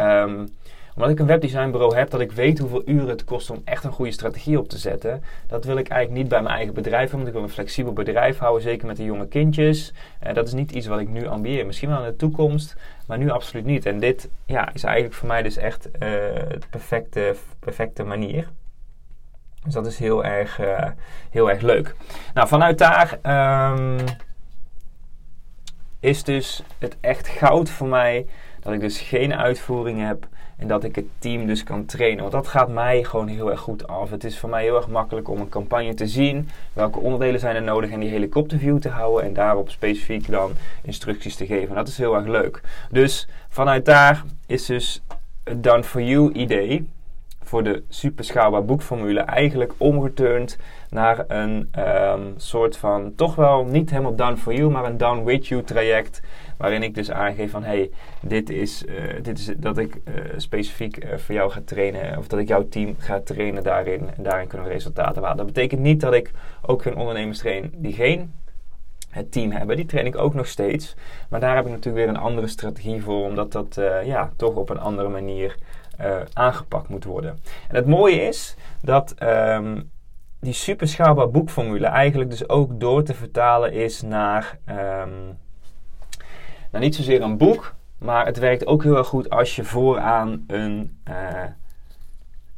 um, 0.00 0.56
Omdat 0.96 1.10
ik 1.10 1.18
een 1.18 1.26
webdesignbureau 1.26 1.96
heb, 1.96 2.10
dat 2.10 2.20
ik 2.20 2.32
weet 2.32 2.58
hoeveel 2.58 2.82
uren 2.86 3.08
het 3.08 3.24
kost 3.24 3.50
om 3.50 3.62
echt 3.64 3.84
een 3.84 3.92
goede 3.92 4.10
strategie 4.10 4.58
op 4.58 4.68
te 4.68 4.78
zetten. 4.78 5.22
Dat 5.46 5.64
wil 5.64 5.76
ik 5.76 5.88
eigenlijk 5.88 6.20
niet 6.22 6.30
bij 6.30 6.42
mijn 6.42 6.54
eigen 6.54 6.74
bedrijf 6.74 7.10
want 7.10 7.26
ik 7.26 7.32
wil 7.32 7.42
een 7.42 7.48
flexibel 7.48 7.92
bedrijf 7.92 8.38
houden, 8.38 8.62
zeker 8.62 8.86
met 8.86 8.96
de 8.96 9.04
jonge 9.04 9.28
kindjes. 9.28 9.92
Uh, 10.26 10.34
dat 10.34 10.46
is 10.46 10.52
niet 10.52 10.72
iets 10.72 10.86
wat 10.86 10.98
ik 10.98 11.08
nu 11.08 11.26
ambieer. 11.26 11.66
Misschien 11.66 11.88
wel 11.88 11.98
in 11.98 12.10
de 12.10 12.16
toekomst, 12.16 12.76
maar 13.06 13.18
nu 13.18 13.30
absoluut 13.30 13.64
niet. 13.64 13.86
En 13.86 13.98
dit 13.98 14.28
ja, 14.46 14.74
is 14.74 14.84
eigenlijk 14.84 15.14
voor 15.14 15.28
mij 15.28 15.42
dus 15.42 15.56
echt 15.56 15.86
uh, 15.86 16.00
de 16.00 16.66
perfecte, 16.70 17.34
perfecte 17.58 18.02
manier. 18.02 18.48
Dus 19.64 19.74
dat 19.74 19.86
is 19.86 19.98
heel 19.98 20.24
erg, 20.24 20.60
uh, 20.60 20.88
heel 21.30 21.50
erg 21.50 21.60
leuk. 21.60 21.94
Nou, 22.34 22.48
vanuit 22.48 22.78
daar 22.78 23.18
um, 23.72 23.96
is 26.00 26.24
dus 26.24 26.62
het 26.78 26.96
echt 27.00 27.28
goud 27.28 27.70
voor 27.70 27.88
mij 27.88 28.26
dat 28.60 28.72
ik 28.72 28.80
dus 28.80 29.00
geen 29.00 29.34
uitvoering 29.34 30.06
heb 30.06 30.28
en 30.56 30.68
dat 30.68 30.84
ik 30.84 30.94
het 30.94 31.04
team 31.18 31.46
dus 31.46 31.62
kan 31.62 31.84
trainen. 31.84 32.20
Want 32.20 32.32
dat 32.32 32.46
gaat 32.46 32.68
mij 32.68 33.04
gewoon 33.04 33.28
heel 33.28 33.50
erg 33.50 33.60
goed 33.60 33.86
af. 33.86 34.10
Het 34.10 34.24
is 34.24 34.38
voor 34.38 34.48
mij 34.48 34.62
heel 34.62 34.76
erg 34.76 34.88
makkelijk 34.88 35.28
om 35.28 35.40
een 35.40 35.48
campagne 35.48 35.94
te 35.94 36.06
zien. 36.06 36.48
Welke 36.72 36.98
onderdelen 36.98 37.40
zijn 37.40 37.56
er 37.56 37.62
nodig 37.62 37.90
en 37.90 38.00
die 38.00 38.08
helikopterview 38.08 38.78
te 38.78 38.88
houden. 38.88 39.24
En 39.24 39.32
daarop 39.32 39.70
specifiek 39.70 40.30
dan 40.30 40.52
instructies 40.82 41.36
te 41.36 41.46
geven. 41.46 41.68
En 41.68 41.74
dat 41.74 41.88
is 41.88 41.98
heel 41.98 42.14
erg 42.14 42.26
leuk. 42.26 42.60
Dus 42.90 43.28
vanuit 43.48 43.84
daar 43.84 44.24
is 44.46 44.66
dus 44.66 45.02
het 45.44 45.62
Done 45.62 45.84
For 45.84 46.02
You 46.02 46.32
idee 46.32 46.88
voor 47.46 47.62
de 47.62 47.82
super 47.88 48.24
schaalbaar 48.24 48.64
boekformule 48.64 49.20
eigenlijk 49.20 49.72
omgeturnd 49.76 50.58
naar 50.90 51.24
een 51.28 51.70
um, 51.78 52.34
soort 52.36 52.76
van 52.76 53.12
toch 53.14 53.34
wel 53.34 53.64
niet 53.64 53.90
helemaal 53.90 54.14
done 54.14 54.36
for 54.36 54.54
you, 54.54 54.70
maar 54.70 54.84
een 54.84 54.96
done 54.96 55.24
with 55.24 55.46
you 55.46 55.62
traject. 55.62 56.22
Waarin 56.56 56.82
ik 56.82 56.94
dus 56.94 57.10
aangeef 57.10 57.50
van 57.50 57.62
hey, 57.62 57.90
dit 58.20 58.50
is, 58.50 58.84
uh, 58.84 58.94
dit 59.22 59.38
is 59.38 59.52
dat 59.56 59.78
ik 59.78 59.94
uh, 59.94 60.14
specifiek 60.36 61.04
uh, 61.04 61.16
voor 61.16 61.34
jou 61.34 61.50
ga 61.50 61.60
trainen. 61.64 62.18
Of 62.18 62.28
dat 62.28 62.38
ik 62.38 62.48
jouw 62.48 62.68
team 62.68 62.94
ga 62.98 63.20
trainen 63.20 63.62
daarin. 63.62 64.08
En 64.16 64.22
daarin 64.22 64.48
kunnen 64.48 64.66
we 64.66 64.72
resultaten 64.72 65.22
halen. 65.22 65.36
Dat 65.36 65.46
betekent 65.46 65.80
niet 65.80 66.00
dat 66.00 66.14
ik 66.14 66.30
ook 66.62 66.82
geen 66.82 66.96
ondernemers 66.96 67.38
train 67.38 67.70
die 67.74 67.92
geen 67.92 68.32
het 69.10 69.32
team 69.32 69.50
hebben. 69.50 69.76
Die 69.76 69.86
train 69.86 70.06
ik 70.06 70.18
ook 70.18 70.34
nog 70.34 70.46
steeds. 70.46 70.94
Maar 71.28 71.40
daar 71.40 71.56
heb 71.56 71.64
ik 71.64 71.70
natuurlijk 71.70 72.04
weer 72.04 72.14
een 72.14 72.22
andere 72.22 72.46
strategie 72.46 73.02
voor. 73.02 73.24
Omdat 73.24 73.52
dat 73.52 73.80
ja, 74.04 74.30
toch 74.36 74.54
op 74.54 74.70
een 74.70 74.80
andere 74.80 75.08
manier 75.08 75.56
uh, 76.00 76.16
aangepakt 76.32 76.88
moet 76.88 77.04
worden. 77.04 77.38
En 77.68 77.76
het 77.76 77.86
mooie 77.86 78.22
is 78.22 78.56
dat 78.82 79.14
um, 79.22 79.90
die 80.40 80.52
super 80.52 80.88
schaalbaar 80.88 81.30
boekformule 81.30 81.86
eigenlijk 81.86 82.30
dus 82.30 82.48
ook 82.48 82.80
door 82.80 83.02
te 83.02 83.14
vertalen 83.14 83.72
is 83.72 84.02
naar, 84.02 84.58
um, 85.02 85.38
niet 86.80 86.94
zozeer 86.94 87.22
een 87.22 87.36
boek, 87.36 87.74
maar 87.98 88.26
het 88.26 88.38
werkt 88.38 88.66
ook 88.66 88.82
heel 88.82 88.96
erg 88.96 89.06
goed 89.06 89.30
als 89.30 89.56
je 89.56 89.64
vooraan 89.64 90.44
een 90.46 91.00
uh, 91.08 91.14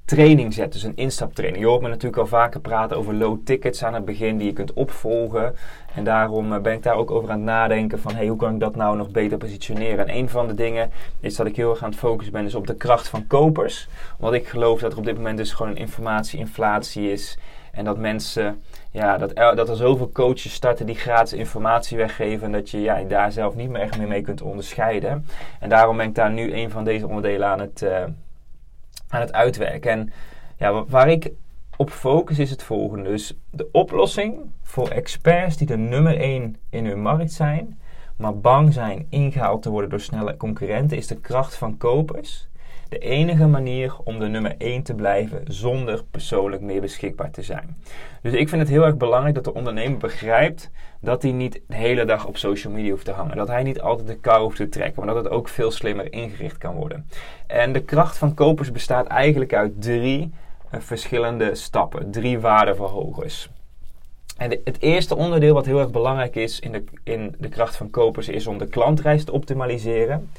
training 0.09 0.55
zet, 0.55 0.73
dus 0.73 0.83
een 0.83 0.97
instaptraining. 0.97 1.65
Je 1.65 1.69
hoort 1.69 1.83
me 1.83 1.88
natuurlijk 1.88 2.23
al 2.23 2.27
vaker 2.27 2.61
praten 2.61 2.97
over 2.97 3.15
low 3.15 3.38
tickets 3.45 3.85
aan 3.85 3.95
het 3.95 4.05
begin 4.05 4.38
die 4.38 4.47
je 4.47 4.53
kunt 4.53 4.73
opvolgen. 4.73 5.55
En 5.95 6.05
daarom 6.05 6.53
eh, 6.53 6.61
ben 6.61 6.73
ik 6.73 6.83
daar 6.83 6.95
ook 6.95 7.11
over 7.11 7.31
aan 7.31 7.37
het 7.37 7.45
nadenken 7.45 8.00
van 8.00 8.15
hey, 8.15 8.27
hoe 8.27 8.37
kan 8.37 8.55
ik 8.55 8.61
dat 8.61 8.77
nou 8.77 8.97
nog 8.97 9.11
beter 9.11 9.38
positioneren. 9.38 10.09
En 10.09 10.17
een 10.17 10.29
van 10.29 10.47
de 10.47 10.55
dingen 10.55 10.91
is 11.21 11.37
dat 11.37 11.47
ik 11.47 11.57
heel 11.57 11.71
erg 11.71 11.83
aan 11.83 11.91
het 11.91 11.99
focussen 11.99 12.33
ben 12.33 12.45
dus 12.45 12.55
op 12.55 12.67
de 12.67 12.75
kracht 12.75 13.09
van 13.09 13.27
kopers. 13.27 13.88
Omdat 14.19 14.35
ik 14.35 14.49
geloof 14.49 14.81
dat 14.81 14.93
er 14.93 14.99
op 14.99 15.05
dit 15.05 15.17
moment 15.17 15.38
dus 15.38 15.53
gewoon 15.53 15.73
een 15.73 15.79
informatie-inflatie 15.79 17.12
is. 17.12 17.38
En 17.73 17.85
dat 17.85 17.99
mensen, 17.99 18.62
ja, 18.91 19.19
dat, 19.19 19.31
er, 19.35 19.57
dat 19.57 19.69
er 19.69 19.77
zoveel 19.77 20.11
coaches 20.12 20.53
starten 20.53 20.87
die 20.87 20.95
gratis 20.95 21.38
informatie 21.38 21.97
weggeven. 21.97 22.47
En 22.47 22.53
dat 22.53 22.71
je 22.71 22.81
ja, 22.81 23.03
daar 23.03 23.33
zelf 23.33 23.55
niet 23.55 23.71
meer 23.71 23.81
echt 23.81 23.99
meer 23.99 24.09
mee 24.09 24.23
kunt 24.23 24.43
onderscheiden. 24.43 25.27
En 25.61 25.69
daarom 25.69 25.97
ben 25.97 26.07
ik 26.07 26.15
daar 26.15 26.33
nu 26.33 26.55
een 26.55 26.71
van 26.71 26.85
deze 26.85 27.07
onderdelen 27.07 27.49
aan 27.49 27.61
het, 27.61 27.83
uh, 27.83 28.05
aan 29.09 29.21
het 29.21 29.33
uitwerken. 29.33 29.91
En 29.91 30.12
ja, 30.57 30.85
waar 30.85 31.09
ik 31.09 31.31
op 31.77 31.91
focus 31.91 32.38
is 32.38 32.50
het 32.50 32.62
volgende. 32.62 33.09
Dus 33.09 33.35
de 33.50 33.69
oplossing 33.73 34.50
voor 34.62 34.88
experts 34.88 35.57
die 35.57 35.67
de 35.67 35.77
nummer 35.77 36.21
1 36.21 36.57
in 36.71 36.87
hun 36.87 37.00
markt 37.00 37.33
zijn, 37.33 37.79
maar 38.17 38.38
bang 38.38 38.73
zijn 38.73 39.07
ingehaald 39.09 39.62
te 39.62 39.71
worden 39.71 39.91
door 39.91 40.00
snelle 40.00 40.37
concurrenten, 40.37 40.97
is 40.97 41.07
de 41.07 41.21
kracht 41.21 41.57
van 41.57 41.77
kopers. 41.77 42.49
De 42.88 42.99
enige 42.99 43.47
manier 43.47 43.97
om 44.04 44.18
de 44.18 44.28
nummer 44.28 44.54
1 44.59 44.83
te 44.83 44.95
blijven 44.95 45.42
zonder 45.45 46.04
persoonlijk 46.11 46.62
meer 46.62 46.80
beschikbaar 46.80 47.30
te 47.30 47.42
zijn. 47.42 47.76
Dus 48.23 48.33
ik 48.33 48.49
vind 48.49 48.61
het 48.61 48.71
heel 48.71 48.85
erg 48.85 48.97
belangrijk 48.97 49.35
dat 49.35 49.45
de 49.45 49.54
ondernemer 49.54 49.99
begrijpt 49.99 50.71
dat 51.00 51.23
hij 51.23 51.33
niet 51.33 51.61
de 51.66 51.76
hele 51.76 52.04
dag 52.04 52.26
op 52.26 52.37
social 52.37 52.73
media 52.73 52.90
hoeft 52.90 53.04
te 53.04 53.12
hangen. 53.12 53.37
Dat 53.37 53.49
hij 53.49 53.62
niet 53.62 53.80
altijd 53.80 54.07
de 54.07 54.18
kou 54.18 54.42
hoeft 54.42 54.57
te 54.57 54.68
trekken, 54.68 55.04
maar 55.04 55.14
dat 55.14 55.25
het 55.25 55.33
ook 55.33 55.49
veel 55.49 55.71
slimmer 55.71 56.12
ingericht 56.12 56.59
kan 56.59 56.75
worden. 56.75 57.07
En 57.47 57.73
de 57.73 57.83
kracht 57.83 58.18
van 58.18 58.35
kopers 58.35 58.73
bestaat 58.73 59.07
eigenlijk 59.07 59.54
uit 59.54 59.83
drie 59.83 60.33
uh, 60.75 60.80
verschillende 60.80 61.54
stappen, 61.54 62.11
drie 62.11 62.38
waardeverhogers. 62.38 63.49
En 64.37 64.50
het 64.64 64.80
eerste 64.80 65.16
onderdeel 65.16 65.54
wat 65.54 65.66
heel 65.66 65.78
erg 65.78 65.90
belangrijk 65.90 66.37
is 66.37 66.61
in 66.61 66.73
de, 66.73 66.85
in 67.02 67.35
de 67.38 67.49
kracht 67.49 67.76
van 67.76 67.90
kopers 67.90 68.28
is 68.28 68.47
om 68.47 68.59
de 68.59 68.66
klantreis 68.66 69.25
te 69.25 69.33
optimaliseren. 69.33 70.30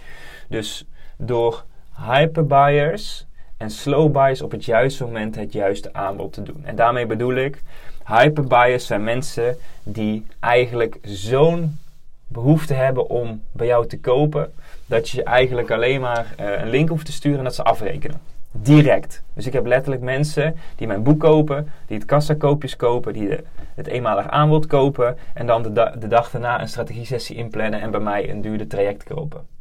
Dus 0.47 0.85
door 1.17 1.63
hyperbuyers 2.07 3.27
en 3.57 3.69
slow 3.69 4.11
buyers 4.11 4.41
op 4.41 4.51
het 4.51 4.65
juiste 4.65 5.03
moment 5.03 5.35
het 5.35 5.53
juiste 5.53 5.93
aanbod 5.93 6.33
te 6.33 6.43
doen. 6.43 6.61
En 6.63 6.75
daarmee 6.75 7.05
bedoel 7.05 7.35
ik, 7.35 7.61
hyperbuyers 8.05 8.85
zijn 8.85 9.03
mensen 9.03 9.57
die 9.83 10.25
eigenlijk 10.39 10.97
zo'n 11.01 11.79
behoefte 12.27 12.73
hebben 12.73 13.09
om 13.09 13.41
bij 13.51 13.67
jou 13.67 13.87
te 13.87 13.99
kopen, 13.99 14.53
dat 14.85 15.09
je 15.09 15.23
eigenlijk 15.23 15.71
alleen 15.71 16.01
maar 16.01 16.35
uh, 16.39 16.61
een 16.61 16.69
link 16.69 16.89
hoeft 16.89 17.05
te 17.05 17.11
sturen 17.11 17.37
en 17.37 17.43
dat 17.43 17.55
ze 17.55 17.63
afrekenen. 17.63 18.21
Direct. 18.51 19.23
Dus 19.33 19.45
ik 19.45 19.53
heb 19.53 19.65
letterlijk 19.65 20.01
mensen 20.01 20.55
die 20.75 20.87
mijn 20.87 21.03
boek 21.03 21.19
kopen, 21.19 21.71
die 21.87 21.97
het 21.97 22.05
kassakoopjes 22.05 22.75
kopen, 22.75 23.13
die 23.13 23.29
het 23.75 23.87
eenmalig 23.87 24.27
aanbod 24.27 24.67
kopen 24.67 25.17
en 25.33 25.47
dan 25.47 25.63
de, 25.63 25.91
de 25.99 26.07
dag 26.07 26.31
daarna 26.31 26.61
een 26.61 26.67
strategie-sessie 26.67 27.35
inplannen 27.35 27.81
en 27.81 27.91
bij 27.91 27.99
mij 27.99 28.29
een 28.29 28.41
duurde 28.41 28.67
traject 28.67 29.03
kopen. 29.03 29.58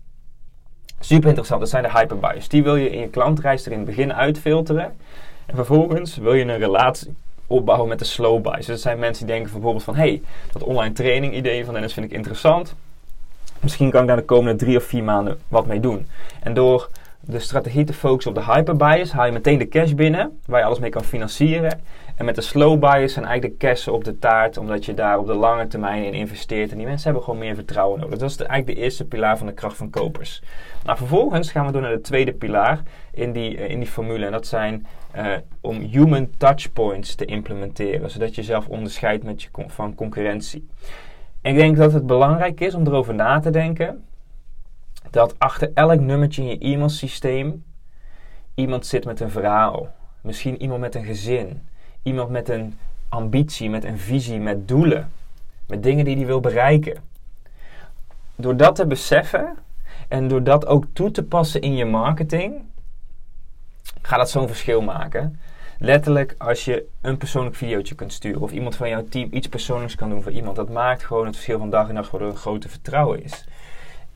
Super 1.01 1.29
interessant, 1.29 1.61
dat 1.61 1.69
zijn 1.69 1.83
de 1.83 1.91
hyperbuyers. 1.91 2.49
Die 2.49 2.63
wil 2.63 2.77
je 2.77 2.91
in 2.91 3.01
je 3.01 3.09
klantreis 3.09 3.67
er 3.67 3.73
in 3.73 3.79
het 3.79 3.87
begin 3.87 4.15
uitfilteren. 4.15 4.97
En 5.47 5.55
vervolgens 5.55 6.17
wil 6.17 6.35
je 6.35 6.45
een 6.45 6.59
relatie 6.59 7.15
opbouwen 7.47 7.89
met 7.89 7.99
de 7.99 8.05
slow 8.05 8.43
buys. 8.43 8.57
Dus 8.57 8.67
dat 8.67 8.81
zijn 8.81 8.99
mensen 8.99 9.27
die 9.27 9.35
denken 9.35 9.53
bijvoorbeeld 9.53 9.85
van... 9.85 9.95
hey, 9.95 10.23
dat 10.53 10.63
online 10.63 10.95
training 10.95 11.35
idee 11.35 11.65
van 11.65 11.75
Dennis 11.75 11.93
vind 11.93 12.07
ik 12.07 12.13
interessant. 12.13 12.75
Misschien 13.61 13.91
kan 13.91 14.01
ik 14.01 14.07
daar 14.07 14.17
de 14.17 14.25
komende 14.25 14.59
drie 14.59 14.77
of 14.77 14.85
vier 14.85 15.05
maanden 15.05 15.39
wat 15.49 15.67
mee 15.67 15.81
doen. 15.81 16.07
En 16.41 16.55
door 16.55 16.89
de 17.31 17.39
strategie 17.39 17.85
te 17.85 17.93
focussen 17.93 18.37
op 18.37 18.39
de 18.39 18.53
hyperbuyers, 18.53 19.13
haal 19.13 19.27
je 19.27 19.33
meteen 19.33 19.59
de 19.59 19.69
cash 19.69 19.93
binnen, 19.93 20.41
waar 20.47 20.61
je 20.61 20.67
alles 20.67 20.79
mee 20.79 20.91
kan 20.91 21.05
financieren. 21.05 21.81
En 22.17 22.25
met 22.25 22.35
de 22.35 22.41
slow 22.41 22.79
buyers 22.79 23.13
zijn 23.13 23.25
eigenlijk 23.25 23.61
de 23.61 23.67
cash 23.67 23.89
op 23.89 24.05
de 24.05 24.19
taart, 24.19 24.57
omdat 24.57 24.85
je 24.85 24.95
daar 24.95 25.19
op 25.19 25.27
de 25.27 25.35
lange 25.35 25.67
termijn 25.67 26.05
in 26.05 26.13
investeert. 26.13 26.71
En 26.71 26.77
die 26.77 26.87
mensen 26.87 27.05
hebben 27.05 27.23
gewoon 27.23 27.39
meer 27.39 27.55
vertrouwen 27.55 28.01
nodig. 28.01 28.19
Dat 28.19 28.31
is 28.31 28.37
eigenlijk 28.37 28.79
de 28.79 28.85
eerste 28.85 29.05
pilaar 29.05 29.39
van 29.39 29.47
de 29.47 29.53
kracht 29.53 29.77
van 29.77 29.91
kopers. 29.91 30.43
Nou, 30.85 30.97
vervolgens 30.97 31.51
gaan 31.51 31.67
we 31.67 31.73
door 31.73 31.83
naar 31.83 31.93
de 31.93 32.01
tweede 32.01 32.33
pilaar 32.33 32.83
in 33.13 33.33
die, 33.33 33.57
uh, 33.57 33.71
in 33.71 33.79
die 33.79 33.89
formule. 33.89 34.27
En 34.27 34.33
dat 34.33 34.47
zijn 34.47 34.87
uh, 35.17 35.27
om 35.61 35.81
human 35.81 36.31
touchpoints 36.37 37.15
te 37.15 37.25
implementeren, 37.25 38.11
zodat 38.11 38.29
je 38.29 38.41
jezelf 38.41 38.69
onderscheidt 38.69 39.25
met 39.25 39.43
je 39.43 39.49
van 39.67 39.95
concurrentie. 39.95 40.69
En 41.43 41.51
ik 41.51 41.57
denk 41.57 41.77
dat 41.77 41.93
het 41.93 42.07
belangrijk 42.07 42.61
is 42.61 42.75
om 42.75 42.87
erover 42.87 43.15
na 43.15 43.41
te 43.41 43.51
denken 43.51 44.05
dat 45.11 45.39
achter 45.39 45.71
elk 45.75 46.01
nummertje 46.01 46.43
in 46.43 46.49
je 46.49 46.59
e-mailsysteem 46.59 47.65
iemand 48.55 48.87
zit 48.87 49.05
met 49.05 49.21
een 49.21 49.31
verhaal. 49.31 49.95
Misschien 50.21 50.63
iemand 50.63 50.81
met 50.81 50.95
een 50.95 51.05
gezin. 51.05 51.69
Iemand 52.03 52.31
met 52.31 52.49
een 52.49 52.79
ambitie, 53.09 53.71
met 53.71 53.85
een 53.85 53.99
visie, 53.99 54.41
met 54.41 54.69
doelen. 54.69 55.11
Met 55.67 55.83
dingen 55.83 56.05
die 56.05 56.17
hij 56.17 56.27
wil 56.27 56.41
bereiken. 56.41 56.97
Door 58.37 58.57
dat 58.57 58.75
te 58.75 58.87
beseffen 58.87 59.57
en 60.09 60.29
door 60.29 60.43
dat 60.43 60.67
ook 60.67 60.85
toe 60.93 61.11
te 61.11 61.23
passen 61.23 61.61
in 61.61 61.77
je 61.77 61.85
marketing, 61.85 62.63
gaat 64.03 64.19
dat 64.19 64.31
zo'n 64.31 64.47
verschil 64.47 64.81
maken. 64.81 65.41
Letterlijk 65.79 66.35
als 66.39 66.65
je 66.65 66.87
een 67.01 67.17
persoonlijk 67.17 67.57
videootje 67.57 67.95
kunt 67.95 68.13
sturen 68.13 68.41
of 68.41 68.53
iemand 68.53 68.77
van 68.77 68.89
jouw 68.89 69.05
team 69.09 69.29
iets 69.33 69.49
persoonlijks 69.49 69.95
kan 69.95 70.11
doen 70.11 70.23
voor 70.23 70.33
iemand. 70.33 70.57
Dat 70.57 70.69
maakt 70.69 71.05
gewoon 71.05 71.27
het 71.27 71.35
verschil 71.35 71.59
van 71.59 71.71
dag 71.71 71.89
en 71.89 71.95
nacht 71.95 72.11
waardoor 72.11 72.29
er 72.29 72.35
een 72.35 72.41
grote 72.41 72.69
vertrouwen 72.69 73.23
is. 73.25 73.45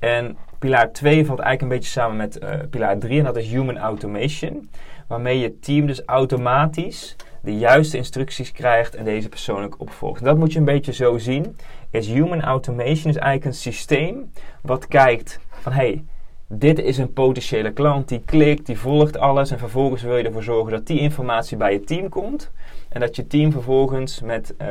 En 0.02 0.36
pilaar 0.58 0.92
2 0.92 1.26
valt 1.26 1.38
eigenlijk 1.38 1.62
een 1.62 1.78
beetje 1.78 2.00
samen 2.00 2.16
met 2.16 2.42
uh, 2.42 2.50
pilaar 2.70 2.98
3 2.98 3.18
en 3.18 3.24
dat 3.24 3.36
is 3.36 3.48
human 3.48 3.78
automation. 3.78 4.70
Waarmee 5.06 5.38
je 5.38 5.58
team 5.58 5.86
dus 5.86 6.02
automatisch 6.04 7.16
de 7.42 7.58
juiste 7.58 7.96
instructies 7.96 8.52
krijgt 8.52 8.94
en 8.94 9.04
deze 9.04 9.28
persoonlijk 9.28 9.80
opvolgt. 9.80 10.24
dat 10.24 10.38
moet 10.38 10.52
je 10.52 10.58
een 10.58 10.64
beetje 10.64 10.92
zo 10.92 11.18
zien. 11.18 11.56
Is 11.90 12.08
human 12.08 12.40
automation 12.40 13.10
is 13.10 13.16
eigenlijk 13.16 13.44
een 13.44 13.54
systeem 13.54 14.30
wat 14.62 14.88
kijkt 14.88 15.40
van 15.50 15.72
hey, 15.72 16.04
dit 16.46 16.78
is 16.78 16.98
een 16.98 17.12
potentiële 17.12 17.72
klant 17.72 18.08
die 18.08 18.22
klikt, 18.24 18.66
die 18.66 18.78
volgt 18.78 19.18
alles 19.18 19.50
en 19.50 19.58
vervolgens 19.58 20.02
wil 20.02 20.16
je 20.16 20.24
ervoor 20.24 20.42
zorgen 20.42 20.72
dat 20.72 20.86
die 20.86 21.00
informatie 21.00 21.56
bij 21.56 21.72
je 21.72 21.84
team 21.84 22.08
komt 22.08 22.50
en 22.88 23.00
dat 23.00 23.16
je 23.16 23.26
team 23.26 23.52
vervolgens 23.52 24.20
met 24.20 24.54
uh, 24.62 24.68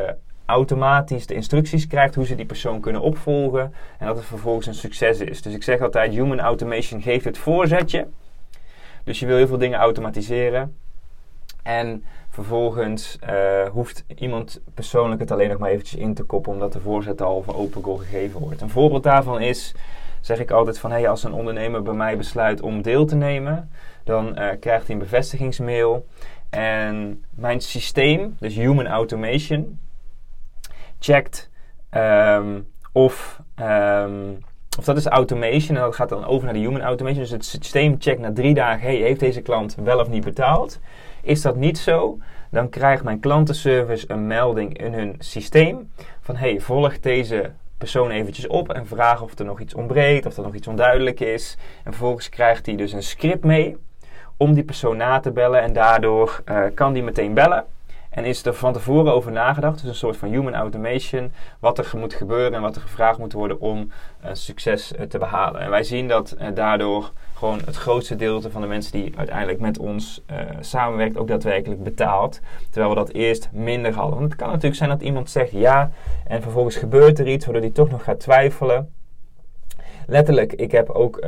automatisch 0.51 1.25
de 1.25 1.33
instructies 1.33 1.87
krijgt 1.87 2.15
hoe 2.15 2.25
ze 2.25 2.35
die 2.35 2.45
persoon 2.45 2.79
kunnen 2.79 3.01
opvolgen 3.01 3.73
en 3.97 4.07
dat 4.07 4.15
het 4.15 4.25
vervolgens 4.25 4.67
een 4.67 4.73
succes 4.73 5.19
is. 5.19 5.41
Dus 5.41 5.53
ik 5.53 5.63
zeg 5.63 5.81
altijd, 5.81 6.11
human 6.11 6.39
automation 6.39 7.01
geeft 7.01 7.25
het 7.25 7.37
voorzetje, 7.37 8.07
Dus 9.03 9.19
je 9.19 9.25
wil 9.25 9.37
heel 9.37 9.47
veel 9.47 9.57
dingen 9.57 9.79
automatiseren. 9.79 10.75
En 11.63 12.03
vervolgens 12.29 13.17
uh, 13.29 13.69
hoeft 13.69 14.03
iemand 14.15 14.61
persoonlijk 14.73 15.21
het 15.21 15.31
alleen 15.31 15.49
nog 15.49 15.57
maar 15.57 15.69
eventjes 15.69 15.99
in 15.99 16.13
te 16.13 16.23
koppen, 16.23 16.51
omdat 16.51 16.73
de 16.73 16.79
voorzet 16.79 17.21
al 17.21 17.41
van 17.41 17.55
open 17.55 17.83
goal 17.83 17.97
gegeven 17.97 18.39
wordt. 18.39 18.61
Een 18.61 18.69
voorbeeld 18.69 19.03
daarvan 19.03 19.41
is, 19.41 19.75
zeg 20.21 20.39
ik 20.39 20.51
altijd 20.51 20.79
van, 20.79 20.91
hey, 20.91 21.09
als 21.09 21.23
een 21.23 21.33
ondernemer 21.33 21.81
bij 21.81 21.93
mij 21.93 22.17
besluit 22.17 22.61
om 22.61 22.81
deel 22.81 23.05
te 23.05 23.15
nemen, 23.15 23.69
dan 24.03 24.27
uh, 24.27 24.49
krijgt 24.59 24.87
hij 24.87 24.95
een 24.95 25.01
bevestigingsmail. 25.01 26.05
En 26.49 27.23
mijn 27.29 27.61
systeem, 27.61 28.35
dus 28.39 28.55
Human 28.55 28.87
Automation, 28.87 29.79
checkt 31.01 31.49
um, 31.91 32.67
of, 32.91 33.41
um, 33.59 34.39
of 34.77 34.85
dat 34.85 34.97
is 34.97 35.05
automation 35.05 35.77
en 35.77 35.83
dat 35.83 35.95
gaat 35.95 36.09
dan 36.09 36.25
over 36.25 36.45
naar 36.45 36.53
de 36.53 36.59
Human 36.59 36.81
Automation. 36.81 37.21
Dus 37.21 37.31
het 37.31 37.45
systeem 37.45 37.95
checkt 37.99 38.19
na 38.19 38.33
drie 38.33 38.53
dagen, 38.53 38.81
hey, 38.81 38.95
heeft 38.95 39.19
deze 39.19 39.41
klant 39.41 39.75
wel 39.83 39.99
of 39.99 40.09
niet 40.09 40.23
betaald? 40.23 40.79
Is 41.21 41.41
dat 41.41 41.55
niet 41.55 41.77
zo, 41.77 42.17
dan 42.49 42.69
krijgt 42.69 43.03
mijn 43.03 43.19
klantenservice 43.19 44.05
een 44.07 44.27
melding 44.27 44.77
in 44.77 44.93
hun 44.93 45.15
systeem 45.19 45.91
van 46.21 46.35
hey, 46.35 46.59
volg 46.59 46.99
deze 46.99 47.51
persoon 47.77 48.11
eventjes 48.11 48.47
op 48.47 48.73
en 48.73 48.87
vraag 48.87 49.21
of 49.21 49.39
er 49.39 49.45
nog 49.45 49.59
iets 49.59 49.73
ontbreekt, 49.73 50.25
of 50.25 50.37
er 50.37 50.43
nog 50.43 50.55
iets 50.55 50.67
onduidelijk 50.67 51.19
is. 51.19 51.57
En 51.83 51.91
vervolgens 51.91 52.29
krijgt 52.29 52.65
hij 52.65 52.75
dus 52.75 52.93
een 52.93 53.03
script 53.03 53.43
mee 53.43 53.77
om 54.37 54.53
die 54.53 54.63
persoon 54.63 54.97
na 54.97 55.19
te 55.19 55.31
bellen 55.31 55.61
en 55.61 55.73
daardoor 55.73 56.43
uh, 56.45 56.63
kan 56.73 56.93
die 56.93 57.03
meteen 57.03 57.33
bellen. 57.33 57.65
En 58.11 58.25
is 58.25 58.45
er 58.45 58.53
van 58.53 58.73
tevoren 58.73 59.13
over 59.13 59.31
nagedacht, 59.31 59.79
dus 59.79 59.89
een 59.89 59.95
soort 59.95 60.17
van 60.17 60.29
human 60.29 60.53
automation, 60.53 61.31
wat 61.59 61.77
er 61.77 61.91
moet 61.97 62.13
gebeuren 62.13 62.53
en 62.53 62.61
wat 62.61 62.75
er 62.75 62.81
gevraagd 62.81 63.19
moet 63.19 63.33
worden 63.33 63.59
om 63.59 63.91
uh, 64.25 64.29
succes 64.33 64.91
uh, 64.91 65.01
te 65.01 65.17
behalen. 65.17 65.61
En 65.61 65.69
wij 65.69 65.83
zien 65.83 66.07
dat 66.07 66.35
daardoor 66.53 67.11
gewoon 67.33 67.59
het 67.65 67.75
grootste 67.75 68.15
deel 68.15 68.41
van 68.41 68.61
de 68.61 68.67
mensen 68.67 68.91
die 68.91 69.13
uiteindelijk 69.17 69.59
met 69.59 69.77
ons 69.77 70.21
samenwerkt 70.59 71.17
ook 71.17 71.27
daadwerkelijk 71.27 71.83
betaalt. 71.83 72.39
Terwijl 72.69 72.93
we 72.93 72.99
dat 72.99 73.11
eerst 73.11 73.49
minder 73.51 73.93
hadden. 73.93 74.19
Want 74.19 74.31
het 74.31 74.39
kan 74.39 74.47
natuurlijk 74.47 74.75
zijn 74.75 74.89
dat 74.89 75.01
iemand 75.01 75.29
zegt 75.29 75.51
ja 75.51 75.91
en 76.27 76.41
vervolgens 76.41 76.75
gebeurt 76.75 77.19
er 77.19 77.27
iets 77.27 77.45
waardoor 77.45 77.63
hij 77.63 77.71
toch 77.71 77.89
nog 77.89 78.03
gaat 78.03 78.19
twijfelen. 78.19 78.93
Letterlijk, 80.07 80.53
ik 80.53 80.71
heb 80.71 80.89
ook 80.89 81.25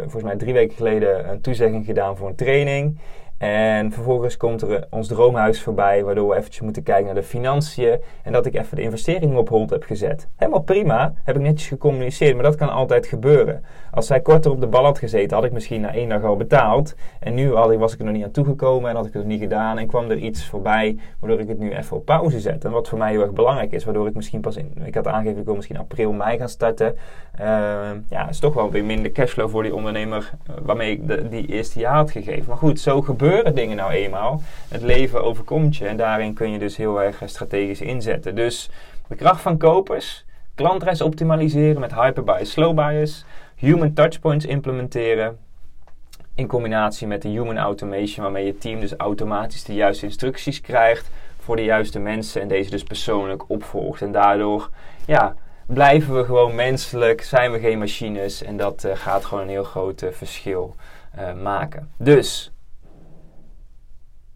volgens 0.00 0.22
mij 0.22 0.36
drie 0.36 0.52
weken 0.52 0.76
geleden 0.76 1.30
een 1.30 1.40
toezegging 1.40 1.84
gedaan 1.84 2.16
voor 2.16 2.28
een 2.28 2.34
training. 2.34 2.98
En 3.38 3.92
vervolgens 3.92 4.36
komt 4.36 4.62
er 4.62 4.86
ons 4.90 5.08
droomhuis 5.08 5.62
voorbij, 5.62 6.04
waardoor 6.04 6.28
we 6.28 6.36
eventjes 6.36 6.62
moeten 6.62 6.82
kijken 6.82 7.04
naar 7.04 7.14
de 7.14 7.22
financiën. 7.22 8.00
En 8.22 8.32
dat 8.32 8.46
ik 8.46 8.54
even 8.54 8.76
de 8.76 8.82
investering 8.82 9.36
op 9.36 9.48
hold 9.48 9.70
heb 9.70 9.82
gezet. 9.82 10.28
Helemaal 10.36 10.62
prima, 10.62 11.12
heb 11.24 11.36
ik 11.36 11.42
netjes 11.42 11.68
gecommuniceerd, 11.68 12.34
maar 12.34 12.42
dat 12.42 12.54
kan 12.54 12.70
altijd 12.70 13.06
gebeuren. 13.06 13.64
Als 13.90 14.06
zij 14.06 14.20
korter 14.20 14.50
op 14.50 14.60
de 14.60 14.66
bal 14.66 14.84
had 14.84 14.98
gezeten, 14.98 15.36
had 15.36 15.46
ik 15.46 15.52
misschien 15.52 15.80
na 15.80 15.94
één 15.94 16.08
dag 16.08 16.24
al 16.24 16.36
betaald. 16.36 16.94
En 17.20 17.34
nu 17.34 17.50
was 17.50 17.92
ik 17.92 17.98
er 17.98 18.04
nog 18.04 18.14
niet 18.14 18.24
aan 18.24 18.30
toegekomen 18.30 18.90
en 18.90 18.96
had 18.96 19.06
ik 19.06 19.12
het 19.12 19.26
niet 19.26 19.40
gedaan. 19.40 19.78
En 19.78 19.86
kwam 19.86 20.10
er 20.10 20.16
iets 20.16 20.46
voorbij, 20.46 20.98
waardoor 21.20 21.40
ik 21.40 21.48
het 21.48 21.58
nu 21.58 21.72
even 21.72 21.96
op 21.96 22.04
pauze 22.04 22.40
zet. 22.40 22.64
En 22.64 22.70
wat 22.70 22.88
voor 22.88 22.98
mij 22.98 23.10
heel 23.10 23.22
erg 23.22 23.32
belangrijk 23.32 23.72
is, 23.72 23.84
waardoor 23.84 24.06
ik 24.06 24.14
misschien 24.14 24.40
pas 24.40 24.56
in, 24.56 24.72
ik 24.84 24.94
had 24.94 25.06
aangegeven, 25.06 25.38
ik 25.38 25.44
wil 25.44 25.54
misschien 25.54 25.78
april, 25.78 26.12
mei 26.12 26.38
gaan 26.38 26.48
starten. 26.48 26.96
Uh, 27.40 27.46
ja, 28.08 28.28
is 28.28 28.38
toch 28.38 28.54
wel 28.54 28.70
weer 28.70 28.84
minder 28.84 29.12
cashflow 29.12 29.50
voor 29.50 29.62
die 29.62 29.74
ondernemer 29.74 30.30
uh, 30.50 30.56
waarmee 30.62 30.90
ik 30.90 31.08
de, 31.08 31.28
die 31.28 31.46
eerste 31.46 31.78
jaar 31.78 31.94
had 31.94 32.10
gegeven. 32.10 32.44
Maar 32.48 32.56
goed, 32.56 32.80
zo 32.80 33.00
gebeurt 33.00 33.27
dingen 33.54 33.76
nou 33.76 33.92
eenmaal. 33.92 34.42
Het 34.68 34.82
leven 34.82 35.22
overkomt 35.22 35.76
je 35.76 35.86
en 35.86 35.96
daarin 35.96 36.34
kun 36.34 36.50
je 36.50 36.58
dus 36.58 36.76
heel 36.76 37.02
erg 37.02 37.22
strategisch 37.24 37.80
inzetten. 37.80 38.34
Dus 38.34 38.70
de 39.08 39.14
kracht 39.14 39.40
van 39.40 39.58
kopers, 39.58 40.24
klantreis 40.54 41.00
optimaliseren 41.00 41.80
met 41.80 41.94
hyperbias, 41.94 42.50
slow 42.50 42.74
bias, 42.74 43.24
human 43.54 43.92
touchpoints 43.92 44.44
implementeren. 44.44 45.38
In 46.34 46.46
combinatie 46.46 47.06
met 47.06 47.22
de 47.22 47.28
human 47.28 47.58
automation, 47.58 48.22
waarmee 48.24 48.46
je 48.46 48.58
team 48.58 48.80
dus 48.80 48.96
automatisch 48.96 49.64
de 49.64 49.74
juiste 49.74 50.06
instructies 50.06 50.60
krijgt 50.60 51.10
voor 51.38 51.56
de 51.56 51.64
juiste 51.64 51.98
mensen 51.98 52.42
en 52.42 52.48
deze 52.48 52.70
dus 52.70 52.82
persoonlijk 52.82 53.44
opvolgt. 53.46 54.02
En 54.02 54.12
daardoor, 54.12 54.70
ja, 55.06 55.34
blijven 55.66 56.14
we 56.16 56.24
gewoon 56.24 56.54
menselijk, 56.54 57.22
zijn 57.22 57.52
we 57.52 57.58
geen 57.58 57.78
machines 57.78 58.42
en 58.42 58.56
dat 58.56 58.84
uh, 58.84 58.92
gaat 58.94 59.24
gewoon 59.24 59.42
een 59.42 59.50
heel 59.50 59.64
groot 59.64 60.02
uh, 60.02 60.10
verschil 60.10 60.74
maken. 61.42 61.90
Dus 61.96 62.52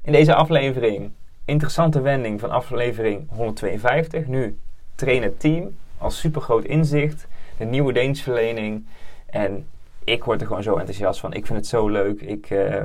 in 0.03 0.12
deze 0.12 0.35
aflevering, 0.35 1.12
interessante 1.45 2.01
wending 2.01 2.41
van 2.41 2.51
aflevering 2.51 3.29
152. 3.31 4.27
Nu 4.27 4.59
trainen 4.95 5.37
team 5.37 5.77
als 5.99 6.19
supergroot 6.19 6.65
inzicht, 6.65 7.27
de 7.59 7.65
nieuwe 7.65 7.93
dienstverlening. 7.93 8.87
En 9.27 9.67
ik 10.05 10.25
word 10.25 10.41
er 10.41 10.47
gewoon 10.47 10.62
zo 10.62 10.77
enthousiast 10.77 11.21
van. 11.21 11.33
Ik 11.33 11.47
vind 11.47 11.59
het 11.59 11.69
zo 11.69 11.88
leuk. 11.88 12.21
Ik, 12.21 12.51
uh, 12.51 12.85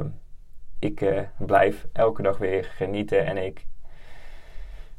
ik 0.80 1.01
uh, 1.01 1.19
blijf 1.38 1.86
elke 1.91 2.21
dag 2.21 2.38
weer 2.38 2.63
genieten. 2.75 3.25
En 3.25 3.38
ik 3.38 3.65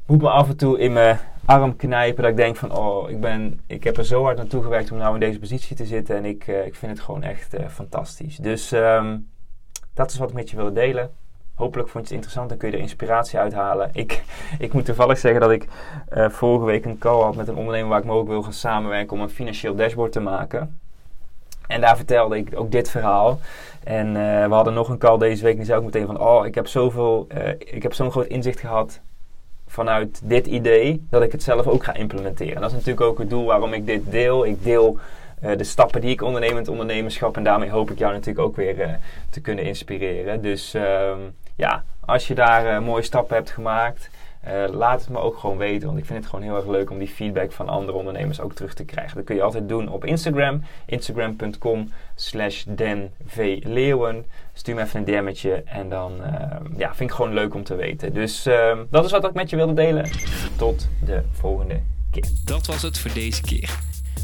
moet 0.05 0.21
me 0.21 0.29
af 0.29 0.49
en 0.49 0.57
toe 0.57 0.79
in 0.79 0.93
mijn 0.93 1.19
arm 1.45 1.75
knijpen. 1.75 2.21
Dat 2.21 2.31
ik 2.31 2.37
denk 2.37 2.55
van, 2.55 2.71
oh, 2.71 3.09
ik, 3.09 3.19
ben, 3.19 3.59
ik 3.67 3.83
heb 3.83 3.97
er 3.97 4.05
zo 4.05 4.23
hard 4.23 4.37
naartoe 4.37 4.63
gewerkt 4.63 4.91
om 4.91 4.97
nou 4.97 5.13
in 5.13 5.19
deze 5.19 5.39
positie 5.39 5.75
te 5.75 5.85
zitten. 5.85 6.15
En 6.15 6.25
ik, 6.25 6.47
uh, 6.47 6.65
ik 6.65 6.75
vind 6.75 6.91
het 6.91 7.01
gewoon 7.01 7.23
echt 7.23 7.55
fantastisch. 7.69 8.37
Dus 8.37 8.71
um, 8.71 9.29
dat 9.93 10.11
is 10.11 10.17
wat 10.17 10.29
ik 10.29 10.35
met 10.35 10.49
je 10.49 10.55
wilde 10.55 10.71
delen. 10.71 11.11
Hopelijk 11.59 11.89
vond 11.89 12.07
je 12.07 12.13
het 12.13 12.23
interessant 12.23 12.51
en 12.51 12.57
kun 12.57 12.69
je 12.69 12.75
er 12.75 12.81
inspiratie 12.81 13.39
uithalen. 13.39 13.89
Ik, 14.03 14.23
ik 14.59 14.73
moet 14.73 14.85
toevallig 14.85 15.17
zeggen 15.17 15.41
dat 15.41 15.51
ik 15.51 15.67
uh, 16.13 16.29
vorige 16.29 16.65
week 16.65 16.85
een 16.85 16.97
call 16.97 17.21
had 17.21 17.35
met 17.35 17.47
een 17.47 17.55
ondernemer 17.55 17.89
waar 17.89 17.99
ik 17.99 18.05
mogelijk 18.05 18.29
wil 18.29 18.43
gaan 18.43 18.53
samenwerken 18.53 19.17
om 19.17 19.21
een 19.21 19.29
financieel 19.29 19.75
dashboard 19.75 20.11
te 20.11 20.19
maken. 20.19 20.79
En 21.67 21.81
daar 21.81 21.95
vertelde 21.95 22.37
ik 22.37 22.49
ook 22.55 22.71
dit 22.71 22.89
verhaal. 22.89 23.39
En 23.83 24.07
uh, 24.07 24.45
we 24.47 24.53
hadden 24.53 24.73
nog 24.73 24.89
een 24.89 24.97
call 24.97 25.17
deze 25.17 25.43
week. 25.43 25.51
En 25.51 25.57
die 25.57 25.65
zei 25.65 25.79
ook 25.79 25.85
meteen 25.85 26.05
van, 26.05 26.19
oh, 26.19 26.45
ik 26.45 26.55
heb 26.55 26.67
zoveel, 26.67 27.27
uh, 27.37 27.49
ik 27.49 27.83
heb 27.83 27.93
zo'n 27.93 28.11
groot 28.11 28.27
inzicht 28.27 28.59
gehad 28.59 28.99
vanuit 29.67 30.21
dit 30.23 30.47
idee, 30.47 31.05
dat 31.09 31.21
ik 31.21 31.31
het 31.31 31.43
zelf 31.43 31.67
ook 31.67 31.83
ga 31.83 31.93
implementeren. 31.93 32.55
En 32.55 32.61
dat 32.61 32.69
is 32.69 32.77
natuurlijk 32.77 33.05
ook 33.05 33.17
het 33.17 33.29
doel 33.29 33.45
waarom 33.45 33.73
ik 33.73 33.85
dit 33.85 34.11
deel. 34.11 34.45
Ik 34.45 34.63
deel 34.63 34.97
de 35.57 35.63
stappen 35.63 36.01
die 36.01 36.11
ik 36.11 36.21
onderneem 36.21 36.51
in 36.51 36.57
het 36.57 36.67
ondernemerschap. 36.67 37.37
En 37.37 37.43
daarmee 37.43 37.69
hoop 37.69 37.91
ik 37.91 37.97
jou 37.97 38.13
natuurlijk 38.13 38.47
ook 38.47 38.55
weer 38.55 38.99
te 39.29 39.41
kunnen 39.41 39.65
inspireren. 39.65 40.41
Dus 40.41 40.75
uh, 40.75 41.11
ja, 41.59 41.83
als 42.05 42.27
je 42.27 42.35
daar 42.35 42.65
uh, 42.65 42.85
mooie 42.85 43.03
stappen 43.03 43.35
hebt 43.35 43.51
gemaakt, 43.51 44.09
laat 44.71 44.99
het 44.99 45.09
me 45.09 45.17
ook 45.17 45.37
gewoon 45.37 45.57
weten. 45.57 45.87
Want 45.87 45.99
ik 45.99 46.05
vind 46.05 46.19
het 46.19 46.29
gewoon 46.29 46.45
heel 46.45 46.55
erg 46.55 46.67
leuk 46.67 46.89
om 46.89 46.97
die 46.97 47.07
feedback 47.07 47.51
van 47.51 47.69
andere 47.69 47.97
ondernemers 47.97 48.39
ook 48.39 48.53
terug 48.53 48.73
te 48.73 48.85
krijgen. 48.85 49.15
Dat 49.15 49.25
kun 49.25 49.35
je 49.35 49.41
altijd 49.41 49.69
doen 49.69 49.89
op 49.89 50.05
Instagram. 50.05 50.63
Instagram.com 50.85 51.91
slash 52.15 52.63
denvleeuwen. 52.63 54.25
Stuur 54.53 54.75
me 54.75 54.81
even 54.81 54.99
een 54.99 55.05
DM'tje 55.05 55.63
en 55.65 55.89
dan 55.89 56.21
ja, 56.77 56.95
vind 56.95 57.09
ik 57.09 57.15
gewoon 57.15 57.33
leuk 57.33 57.53
om 57.53 57.63
te 57.63 57.75
weten. 57.75 58.13
Dus 58.13 58.43
dat 58.89 59.05
is 59.05 59.11
wat 59.11 59.25
ik 59.25 59.33
met 59.33 59.49
je 59.49 59.55
wilde 59.55 59.73
delen. 59.73 60.09
Tot 60.57 60.89
de 61.05 61.23
volgende 61.31 61.81
keer. 62.11 62.25
Dat 62.45 62.65
was 62.67 62.81
het 62.81 62.99
voor 62.99 63.13
deze 63.13 63.41
keer. 63.41 63.79